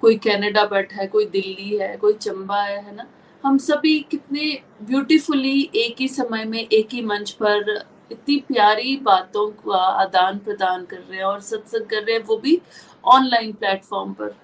[0.00, 3.06] कोई कनाडा बैठा है, कोई दिल्ली है, कोई चंबा है है ना?
[3.44, 7.70] हम सभी कितने ब्यूटीफुली एक ही समय में, एक ही मंच पर
[8.12, 12.36] इतनी प्यारी बातों का आदान प्रदान कर रहे हैं और सत्संग कर रहे हैं, वो
[12.36, 12.60] भी
[13.04, 14.34] ऑनलाइन प्लेटफॉर्म पर।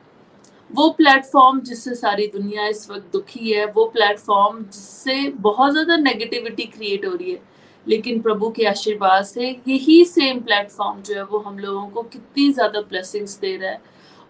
[0.71, 6.65] वो प्लेटफॉर्म जिससे सारी दुनिया इस वक्त दुखी है, वो प्लेटफॉर्म जिससे बहुत ज़्यादा नेगेटिविटी
[6.65, 7.41] क्रिएट हो रही है।
[7.87, 12.51] लेकिन प्रभु के आशीर्वाद से यही सेम प्लेटफॉर्म जो है, वो हम लोगों को कितनी
[12.53, 13.81] ज़्यादा ब्लेसिंग्स दे रहा है।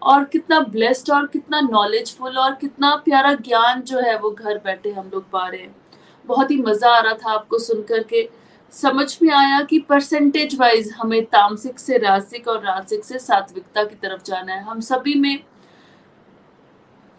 [0.01, 4.91] और कितना ब्लेस्ड और कितना नॉलेजफुल और कितना प्यारा ज्ञान जो है वो घर बैठे
[4.91, 5.75] हम लोग पा रहे हैं।
[6.25, 8.27] बहुत ही मज़ा आ रहा था आपको सुनकर के।
[8.73, 13.95] समझ में आया कि परसेंटेज वाइज हमें तामसिक से रासिक और रासिक से सात्विकता की
[13.95, 15.39] तरफ़ जाना है। हम सभी में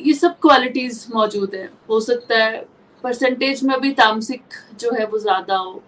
[0.01, 2.64] ये सब क्वालिटीज मौजूद है। हो सकता है
[3.05, 5.83] परसेंटेज में अभी तामसिक जो है वो ज़्यादा हो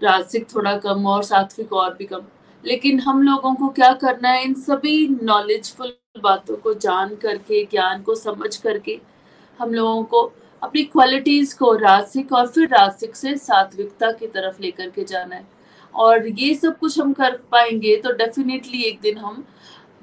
[0.00, 2.22] राजसिक थोड़ा कम और सात्विक और भी कम।
[2.64, 4.44] लेकिन हम लोगों को क्या करना है?
[4.44, 8.98] इन सभी नॉलेजफुल बातों को जान करके, ज्ञान को समझ करके
[9.58, 10.20] हम लोगों को
[10.62, 15.46] अपनी क्वालिटीज को राजसिक और फिर राजसिक से सात्विकता की तरफ़ लेकर के जाना है।
[15.94, 19.44] और ये सब कुछ हम कर पाएँगे तो डेफिनेटली एक दिन हम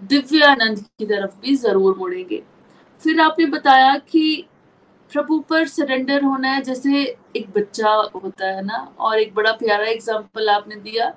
[0.02, 2.42] दिव्य आनंद की तरफ़ भी ज़रूर मुड़ेंगे।
[3.02, 4.46] फिर आपने बताया कि
[5.12, 7.02] प्रभु पर सरेंडर होना है, जैसे
[7.36, 11.14] एक बच्चा होता है ना, और एक बड़ा प्यारा एग्ज़ाम्पल आपने दिया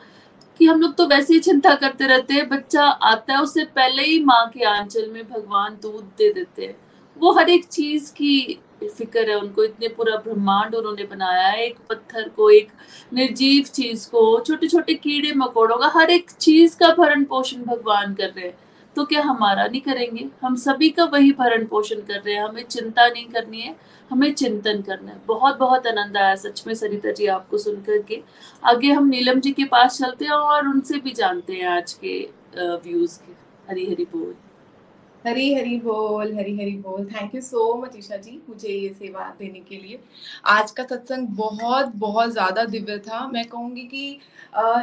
[0.58, 4.02] कि हम लोग तो वैसे ही चिंता करते रहते हैं, बच्चा आता है, उससे पहले
[4.02, 6.76] ही माँ के आंचल में भगवान दूध दे देते हैं।
[7.16, 11.76] वो हर एक चीज़ की फ़िक्र है, उनको इतने पूरा ब्रह्मांड उन्होंने बनाया है, एक
[11.90, 12.68] पत्थर को, एक
[13.12, 18.14] निर्जीव चीज़ को छोटे छोटे कीड़े मकोड़ों का, हर एक चीज़ का भरण पोषण भगवान
[18.14, 18.58] कर रहे हैं।
[18.96, 20.28] तो क्या हमारा नहीं करेंगे?
[20.42, 23.76] हम सभी का वही भरण पोषण कर रहे हैं, हमें चिंता नहीं करनी है।
[24.14, 28.22] हमें चिंतन करना है। बहुत बहुत आनंद आया सच में सरिता जी आपको सुनकर के।
[28.64, 32.18] आगे हम नीलम जी के पास चलते हैं और उनसे भी जानते हैं आज के
[32.56, 33.32] व्यूज़ के।
[33.68, 34.34] हरी हरी बोल।
[35.24, 39.28] हरी हरी बोल हरी हरी बोल। Thank you so much Isha ji, मुझे ये सेवा
[39.38, 39.98] देने के लिए।
[40.46, 44.18] आज का सत्संग बहुत बहुत ज़्यादा दिव्य था। मैं कहूँगी कि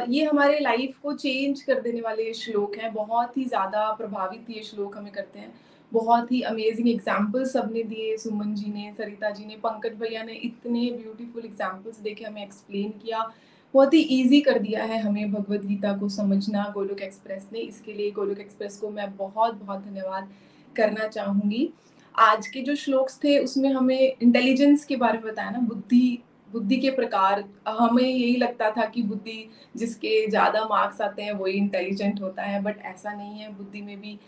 [0.08, 4.62] ये हमारे लाइफ को चेंज कर देने वाले श्लोक हैं। बहुत ही ज़्यादा प्रभावित ये
[4.62, 5.52] श्लोक हमें करते हैं।
[5.92, 10.32] बहुत ही अमेजिंग एग्जाम्पल्स सबने दिए, सुमन जी ने, सरिता जी ने, पंकज भैया ने,
[10.32, 13.30] इतने ब्यूटीफुल एग्जाम्पल्स देखे, हमें एक्सप्लेन किया।
[13.74, 17.92] बहुत ही ईजी कर दिया है हमें भगवत गीता को समझना, गोलोक एक्सप्रेस ने। इसके
[17.92, 20.28] लिए गोलोक एक्सप्रेस को मैं बहुत बहुत धन्यवाद
[20.76, 21.68] करना चाहूँगी।
[22.14, 26.18] आज के जो श्लोक्स थे, उसमें हमें इंटेलिजेंस के बारे में बताया ना, बुद्धि
[26.52, 31.52] बुद्धि के प्रकार, हमें यही लगता था कि बुद्धि जिसके ज़्यादा मार्क्स आते हैं, वही
[31.52, 34.18] इंटेलिजेंट होता है बट ऐसा नहीं है। बुद्धि में भी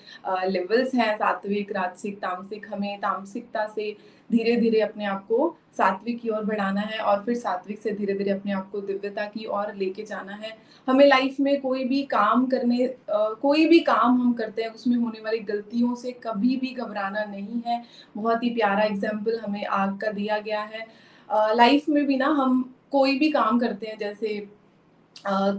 [0.46, 3.96] लेवल्स हैं सात्विक, राजसिक, तामसिक। हमें तामसिकता से
[4.30, 8.14] धीरे धीरे अपने आप को सात्विक की ओर बढ़ाना है और फिर सात्विक से धीरे
[8.14, 10.56] धीरे अपने आप को दिव्यता की ओर लेके जाना है।
[10.88, 15.20] हमें लाइफ में कोई भी काम करने कोई भी काम हम करते हैं, उसमें होने
[15.20, 17.82] वाली गलतियों से कभी भी घबराना नहीं है।
[18.16, 20.86] बहुत ही प्यारा एग्ज़ाम्पल हमें आग का दिया गया है।
[21.28, 22.62] लाइफ में भी ना हम
[22.92, 24.46] कोई भी काम करते हैं, जैसे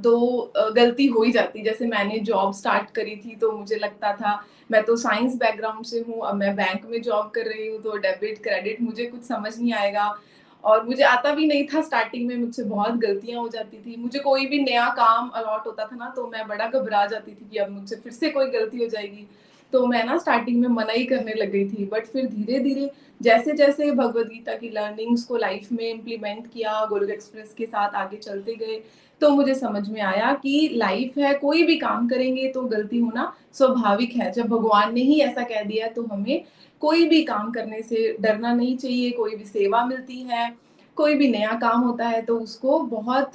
[0.03, 4.43] तो गलती हो ही जाती। जैसे मैंने जॉब स्टार्ट करी थी तो मुझे लगता था,
[4.72, 7.97] मैं तो साइंस बैकग्राउंड से हूँ, अब मैं बैंक में जॉब कर रही हूँ तो
[7.97, 10.16] डेबिट क्रेडिट मुझे कुछ समझ नहीं आएगा।
[10.63, 14.20] और मुझे आता भी नहीं था स्टार्टिंग में, मुझसे बहुत गलतियाँ हो जाती थी। मुझे
[14.20, 17.57] कोई भी नया काम अलॉट होता था ना तो मैं बड़ा घबरा जाती थी कि
[17.57, 19.28] अब मुझसे फिर से कोई गलती हो जाएगी।
[19.74, 22.89] तो मैं ना स्टार्टिंग में मना ही करने लग गई थी बट फिर धीरे धीरे
[23.22, 27.95] जैसे जैसे भगवत गीता की लर्निंग्स को लाइफ में इम्प्लीमेंट किया गोलक एक्सप्रेस के साथ
[27.95, 28.82] आगे चलते गए
[29.22, 33.32] तो मुझे समझ में आया कि लाइफ है, कोई भी काम करेंगे तो गलती होना
[33.53, 36.43] स्वाभाविक है। जब भगवान ने ही ऐसा कह दिया तो हमें
[36.82, 40.55] कोई भी काम करने से डरना नहीं चाहिए, कोई भी सेवा मिलती है,
[40.97, 43.32] कोई भी नया काम होता है तो उसको बहुत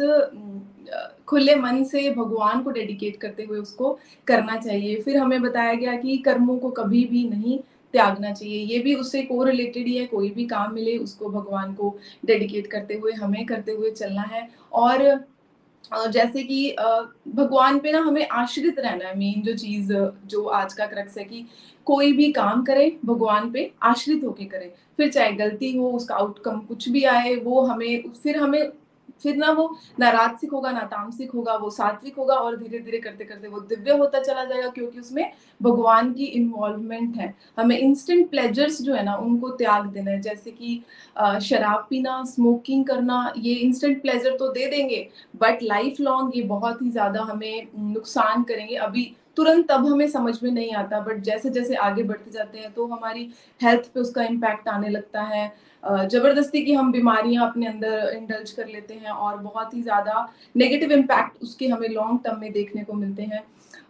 [1.29, 5.97] खुले मन से भगवान को डेडिकेट करते हुए उसको करना चाहिए। फिर हमें बताया गया
[5.97, 7.59] कि कर्मों को कभी भी नहीं
[7.95, 11.75] त्यागना चाहिए। ये भी उससे को रिलेटेड ही है, कोई भी काम मिले उसको भगवान
[11.75, 15.25] को डेडिकेट करते हुए, हमें करते हुए चलना है। और
[16.11, 16.77] जैसे कि
[17.29, 19.93] भगवान पे ना हमें आश्रित रहना है मेन जो चीज़,
[20.27, 21.45] जो आज का क्रक्स है कि
[21.87, 26.61] कोई भी काम करे, भगवान पे आश्रित होके करे। फिर चाहे गलती हो, उसका आउटकम
[26.61, 28.71] कुछ भी आए, वो हमें, फिर हमें
[29.23, 29.69] फिर ना वो
[30.01, 33.61] ना राजसिक होगा, ना तामसिक होगा, वो सात्विक होगा और धीरे धीरे करते करते वो
[33.63, 39.05] दिव्य होता चला जाएगा क्योंकि उसमें भगवान की इन्वॉल्वमेंट है। हमें इंस्टेंट प्लेजर्स जो है
[39.05, 40.83] ना, उनको त्याग देना है। जैसे कि
[41.43, 46.83] शराब पीना स्मोकिंग करना, ये इंस्टेंट प्लेजर तो दे देंगे बट लाइफ लॉन्ग ये बहुत
[46.83, 51.51] ही ज़्यादा हमें नुकसान करेंगे। अभी तुरंत तब हमें समझ में नहीं आता बट जैसे
[51.51, 55.53] जैसे आगे बढ़ते जाते हैं तो हमारी हेल्थ पे उसका इम्पैक्ट आने लगता है।
[55.85, 60.93] ज़बरदस्ती की हम बीमारियाँ अपने अंदर इंडल्ज कर लेते हैं और बहुत ही ज़्यादा नेगेटिव
[60.93, 63.43] इम्पैक्ट उसके हमें लॉन्ग टर्म में देखने को मिलते हैं।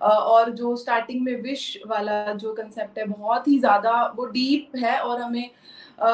[0.02, 4.98] और जो स्टार्टिंग में विश वाला जो कंसेप्ट है, बहुत ही ज़्यादा वो डीप है
[4.98, 5.50] और हमें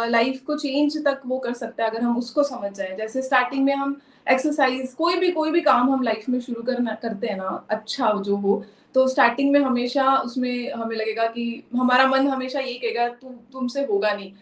[0.09, 3.65] लाइफ को चेंज तक वो कर सकता है, अगर हम उसको समझ जाए। जैसे स्टार्टिंग
[3.65, 3.97] में हम
[4.27, 8.13] एक्सरसाइज कोई भी कोई भी काम हम लाइफ में शुरू करना, करते हैं ना अच्छा
[8.21, 8.63] जो हो
[8.97, 11.43] तो स्टार्टिंग में हमेशा उसमें हमें लगेगा कि
[11.77, 14.33] हमारा मन हमेशा यही कहेगा तु, तुमसे होगा नहीं।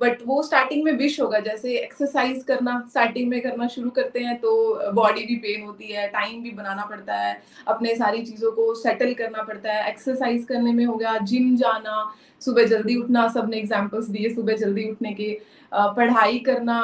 [0.00, 4.36] बट वो स्टार्टिंग में विश होगा जैसे एक्सरसाइज करना स्टार्टिंग में करना शुरू करते हैं
[4.38, 8.74] तो बॉडी भी पेन होती है टाइम भी बनाना पड़ता है अपने सारी चीज़ों को
[8.74, 12.04] सेटल करना पड़ता है। एक्सरसाइज करने में हो गया जिम जाना
[12.42, 15.30] सुबह जल्दी उठना सबने एग्जाम्पल्स दिए सुबह जल्दी उठने के।
[15.72, 16.82] पढ़ाई करना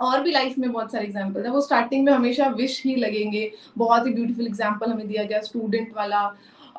[0.00, 3.50] और भी लाइफ में बहुत सारे एग्ज़ाम्पल है। वो स्टार्टिंग में हमेशा विश ही लगेंगे।
[3.78, 6.26] बहुत ही ब्यूटीफुल एग्ज़ाम्पल हमें दिया गया स्टूडेंट वाला।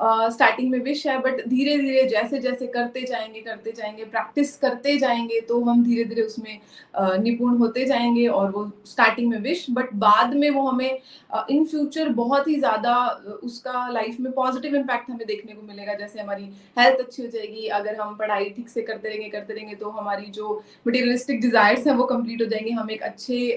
[0.00, 4.96] स्टार्टिंग में विश है बट धीरे धीरे जैसे जैसे करते जाएँगे करते जाएँगे प्रैक्टिस करते
[4.98, 6.58] जाएँगे तो हम धीरे धीरे उसमें
[7.22, 10.98] निपुण होते जाएँगे और वो स्टार्टिंग में विश बट बाद में वो हमें
[11.50, 12.94] इन फ्यूचर बहुत ही ज़्यादा
[13.42, 16.44] उसका लाइफ में पॉजिटिव इम्पैक्ट हमें देखने को मिलेगा। जैसे हमारी
[16.78, 20.26] हेल्थ अच्छी हो जाएगी, अगर हम पढ़ाई ठीक से करते रहेंगे करते रहेंगे तो हमारी
[20.30, 23.50] जो मटेरियलिस्टिक डिज़ायर्स हैं, वो कंप्लीट हो जाएँगे। हम एक अच्छे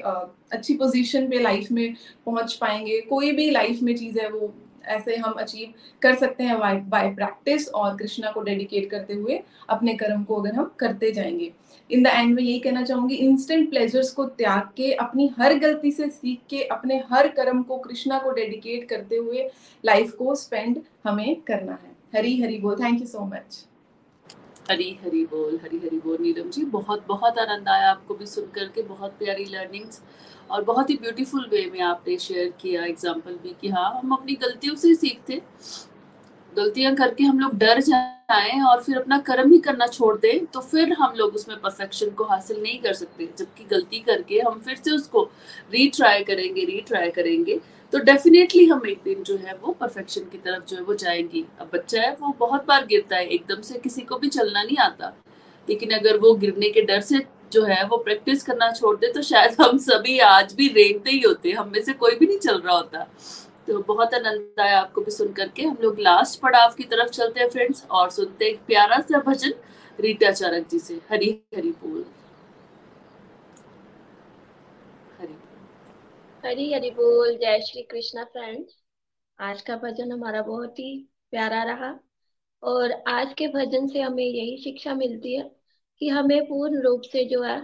[0.51, 4.53] अच्छी पोजीशन पे लाइफ में पहुँच पाएँगे। कोई भी लाइफ में चीज़ है, वो
[4.85, 6.59] ऐसे हम अचीव कर सकते हैं
[6.89, 11.51] बाय प्रैक्टिस और कृष्णा को डेडिकेट करते हुए अपने कर्म को अगर हम करते जाएँगे।
[11.91, 15.91] इन द एंड में यही कहना चाहूँगी इंस्टेंट प्लेजर्स को त्याग के, अपनी हर गलती
[15.91, 19.49] से सीख के, अपने हर कर्म को कृष्णा को डेडिकेट करते हुए
[19.85, 23.65] लाइफ को स्पेंड हमें करना है। हरी हरी बोल। Thank you so much
[24.71, 28.45] Hari Hari बोल, हरी हरी बोल नीलम जी। बहुत बहुत आनंद आया आपको भी सुन
[28.45, 30.01] करके। बहुत प्यारी लर्निंग्स
[30.51, 34.35] और बहुत ही ब्यूटीफुल वे में आपने शेयर किया एग्ज़ाम्पल भी कि हाँ हम अपनी
[34.41, 35.41] गलतियों से सीखते।
[36.53, 40.59] गलतियाँ करके हम लोग डर जाएँ और फिर अपना कर्म ही करना छोड़ दें तो
[40.61, 44.75] फिर हम लोग उसमें परफेक्शन को हासिल नहीं कर सकते। जबकि गलती करके हम फिर
[44.75, 45.23] से उसको
[45.71, 47.59] रीट्राई करेंगे रीट्राई करेंगे
[47.93, 51.45] तो डेफिनेटली हम एक दिन जो है वो परफेक्शन की तरफ़ जो है वो जाएँगी।
[51.59, 54.77] अब बच्चा है, वो बहुत बार गिरता है, एकदम से किसी को भी चलना नहीं
[54.79, 55.13] आता।
[55.67, 57.19] लेकिन अगर वो गिरने के डर से
[57.51, 61.19] जो है वो प्रैक्टिस करना छोड़ दे तो शायद हम सभी आज भी रेंगते ही
[61.19, 63.03] होते हम में से कोई भी नहीं चल रहा होता।
[63.67, 67.39] तो बहुत आनंद आया आपको भी सुन करके। हम लोग लास्ट पड़ाव की तरफ़ चलते
[67.39, 69.53] हैं फ्रेंड्स और सुनते हैं प्यारा सा भजन
[69.99, 72.05] रीटा चारक जी से, हरी हरी बोल।
[76.43, 78.75] हरी हरी बोल। जय श्री कृष्णा फ्रेंड्स
[79.39, 80.95] आज का भजन हमारा बहुत ही
[81.31, 81.93] प्यारा रहा
[82.63, 85.49] और आज के भजन से हमें यही शिक्षा मिलती है।
[86.01, 87.61] कि हमें पूर्ण रूप से जो है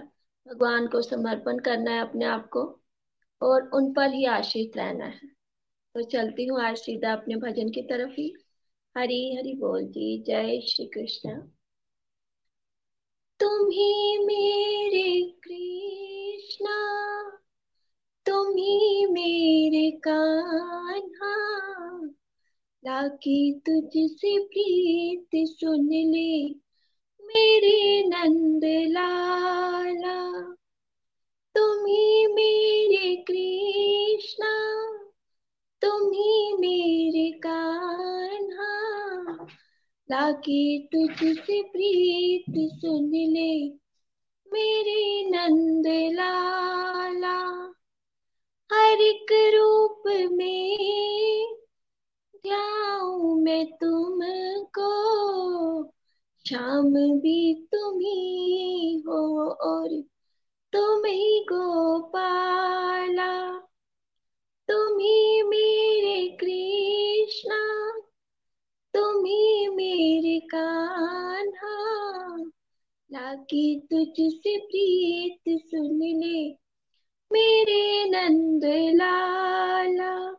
[0.47, 2.79] भगवान को समर्पण करना है अपने आप को
[3.41, 5.27] और उन पर ही आश्रित रहना है।
[5.95, 8.33] तो चलती हूँ आज सीधा अपने भजन की तरफ़ ही।
[8.97, 11.41] हरी हरि बोल जी, जय श्री कृष्ण।
[13.39, 16.77] तुम ही मेरे कृष्णा,
[18.25, 21.33] तुम ही मेरे कान्हा
[22.85, 26.66] लाकी तुझसे प्रीत सुन ले।
[27.27, 30.41] मेरे नंद लाला
[31.55, 34.53] तुम ही मेरे कृष्णा
[35.81, 38.73] तुम ही मेरे कान्हा।
[40.11, 43.69] लाके तुझसे प्रीत सुन ले,
[44.47, 47.37] मेरे नंद लाला
[48.71, 50.77] हर एक रूप में
[52.43, 54.91] ध्याऊ मैं तुमको
[56.49, 59.03] शाम भी तुम ही
[59.59, 60.03] और
[60.73, 63.59] तुम ही गोपाला।
[64.67, 67.91] तुम ही मेरे कृष्णा
[68.93, 72.37] तुम ही मेरे कान्हा।
[73.11, 76.55] लाकी तुझसे प्रीत सुन ले
[77.31, 80.36] मेरे नंद लाला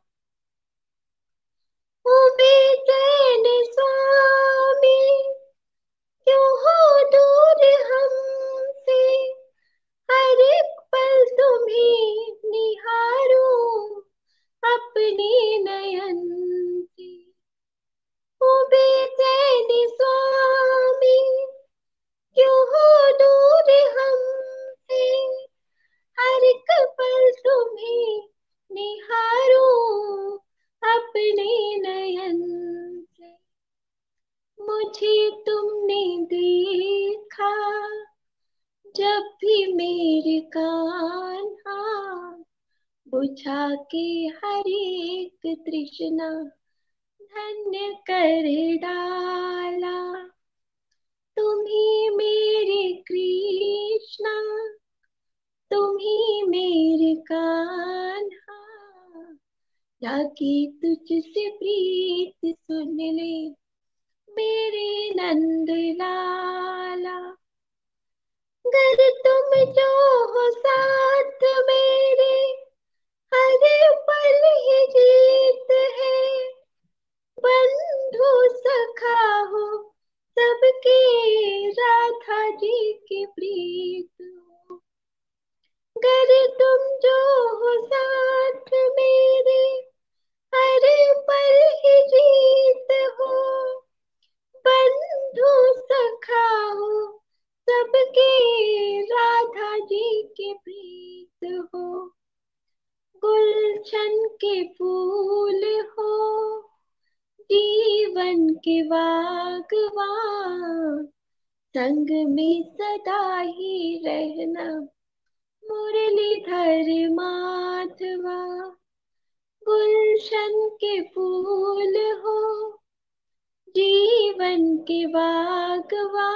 [124.78, 126.30] के बागवा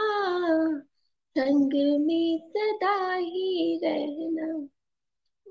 [1.38, 1.72] संग
[2.07, 4.53] में सदा ही रहना।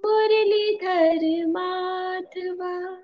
[0.05, 2.95] मुरलीधर माधवा,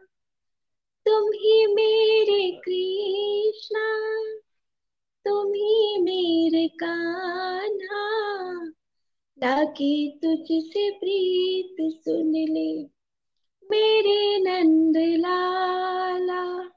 [1.05, 3.87] तुम ही मेरे कृष्णा,
[5.25, 8.07] तुम ही मेरे कान्हा।
[9.43, 12.83] लागी तुझसे प्रीत सुन ले
[13.71, 16.76] मेरे नंद लाला।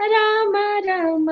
[0.00, 0.52] राम
[0.86, 1.30] राम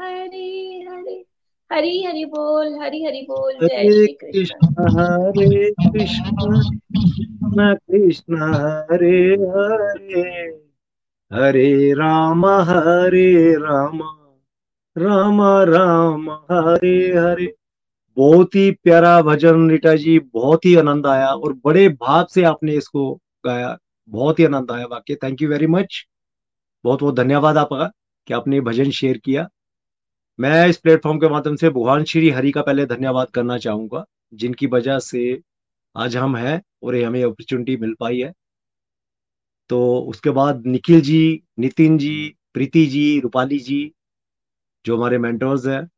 [0.00, 1.24] हरे हरे।
[1.72, 4.66] हरि हरि बोल हरि हरि बोल। जय श्री कृष्ण।
[4.98, 10.22] हरे कृष्ण। कृष्ण कृष्ण हरे हरे।
[11.32, 14.02] हरे राम हरे राम।
[14.98, 17.54] राम राम हरे हरे।
[18.16, 22.72] बहुत ही प्यारा भजन रीटा जी बहुत ही आनंद आया और बड़े भाव से आपने
[22.72, 23.14] इसको
[23.46, 23.78] गाया।
[24.08, 26.06] बहुत ही आनंद आया वाकई थैंक यू वेरी मच
[26.84, 27.90] बहुत बहुत धन्यवाद आपका
[28.28, 29.48] कि आपने भजन शेयर किया।
[30.38, 34.04] मैं इस प्लेटफॉर्म के माध्यम से भगवान श्री हरि का पहले धन्यवाद करना चाहूँगा,
[34.34, 35.40] जिनकी वजह से
[35.96, 38.32] आज हम हैं और ये हमें अपॉर्चुनिटी मिल पाई है।
[39.70, 43.92] तो उसके बाद निखिल जी, नितिन जी, प्रीति जी, रूपाली जी,
[44.84, 45.88] जो हमारे मेंटर्स हैं,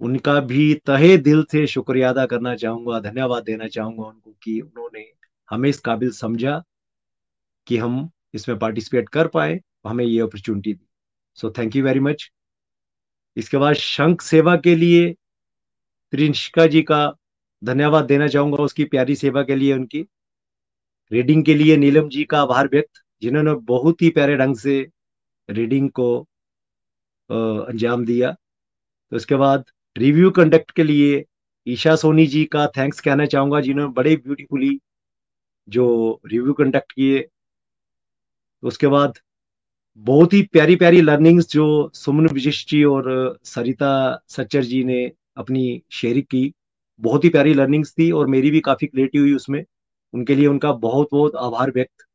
[0.00, 5.06] उनका भी तहे दिल से शुक्रिया अदा करना चाहूँगा, धन्यवाद देना चाहूँगा उनको कि उन्होंने
[5.50, 6.62] हमें इस काबिल समझा
[7.66, 10.86] कि हम इसमें पार्टिसिपेट कर पाए हमें ये opportunity the.
[11.38, 12.30] So thank you very much
[13.36, 15.12] इसके बाद शंख सेवा के लिए
[16.12, 17.00] त्रिंशिका जी का
[17.62, 20.06] धन्यवाद देना चाहूँगा उसकी प्यारी सेवा के लिए उनकी।
[21.12, 24.80] रीडिंग के लिए नीलम जी का आभार व्यक्त, जिन्होंने बहुत ही प्यारे ढंग से
[25.48, 26.08] रीडिंग को
[27.30, 29.64] अंजाम दिया। तो उसके बाद
[29.96, 31.24] रिव्यू कंडक्ट के लिए
[31.66, 34.78] ईशा सोनी जी का थैंक्स कहना चाहूँगा, जिन्होंने बड़े ब्यूटीफुली
[35.68, 37.26] जो रिव्यू कंडक्ट किए।
[38.62, 39.18] उसके बाद
[39.98, 43.90] बहुत ही प्यारी प्यारी लर्निंग्स जो सुमन विशिष्ट जी और सरिता
[44.28, 46.52] सच्चर जी ने अपनी शेयरिंग की।
[47.00, 49.64] बहुत ही प्यारी लर्निंग्स थी और मेरी भी काफ़ी क्रिएटिव हुई उसमें।
[50.14, 52.06] उनके लिए उनका बहुत बहुत आभार व्यक्त।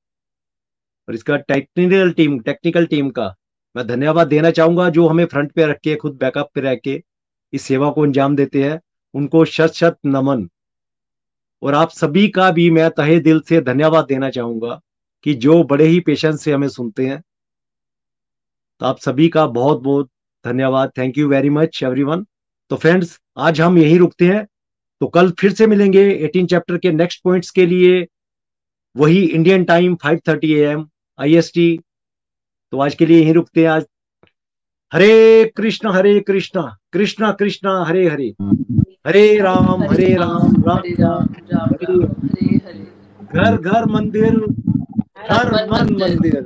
[1.08, 3.36] और इसका टेक्निकल टीम टेक्निकल टीम का
[3.76, 7.04] मैं धन्यवाद देना चाहूँगा जो हमें फ्रंट पे रख के, खुद बैकअप पे रह के
[7.54, 8.80] इस सेवा को अंजाम देते हैं।
[9.14, 10.48] उनको शत शत नमन।
[11.62, 14.80] और आप सभी का भी मैं तहे दिल से धन्यवाद देना चाहूँगा
[15.24, 17.22] कि जो बड़े ही पेशेंस से हमें सुनते हैं
[18.82, 20.10] तो आप सभी का बहुत बहुत
[20.46, 22.26] धन्यवाद। Thank you very much everyone
[22.72, 24.46] तो फ्रेंड्स आज हम यही रुकते हैं।
[25.02, 28.08] तो कल फिर से मिलेंगे 18 चैप्टर के नेक्स्ट पॉइंट्स के लिए।
[28.96, 30.88] वही इंडियन टाइम 5:30 एएम
[31.20, 31.80] आईएसटी
[32.74, 33.86] तो आज के लिए यही रुकते हैं आज।
[34.92, 36.62] हरे कृष्ण हरे कृष्ण
[36.94, 38.34] कृष्ण कृष्ण हरे हरे।
[39.08, 42.88] हरे राम हरे राम राम। हरे राम राम राम हरे हरे।
[43.34, 44.36] घर घर मंदिर
[45.32, 46.46] हर मन मंदिर।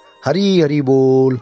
[0.25, 1.39] हरी हरी बोल।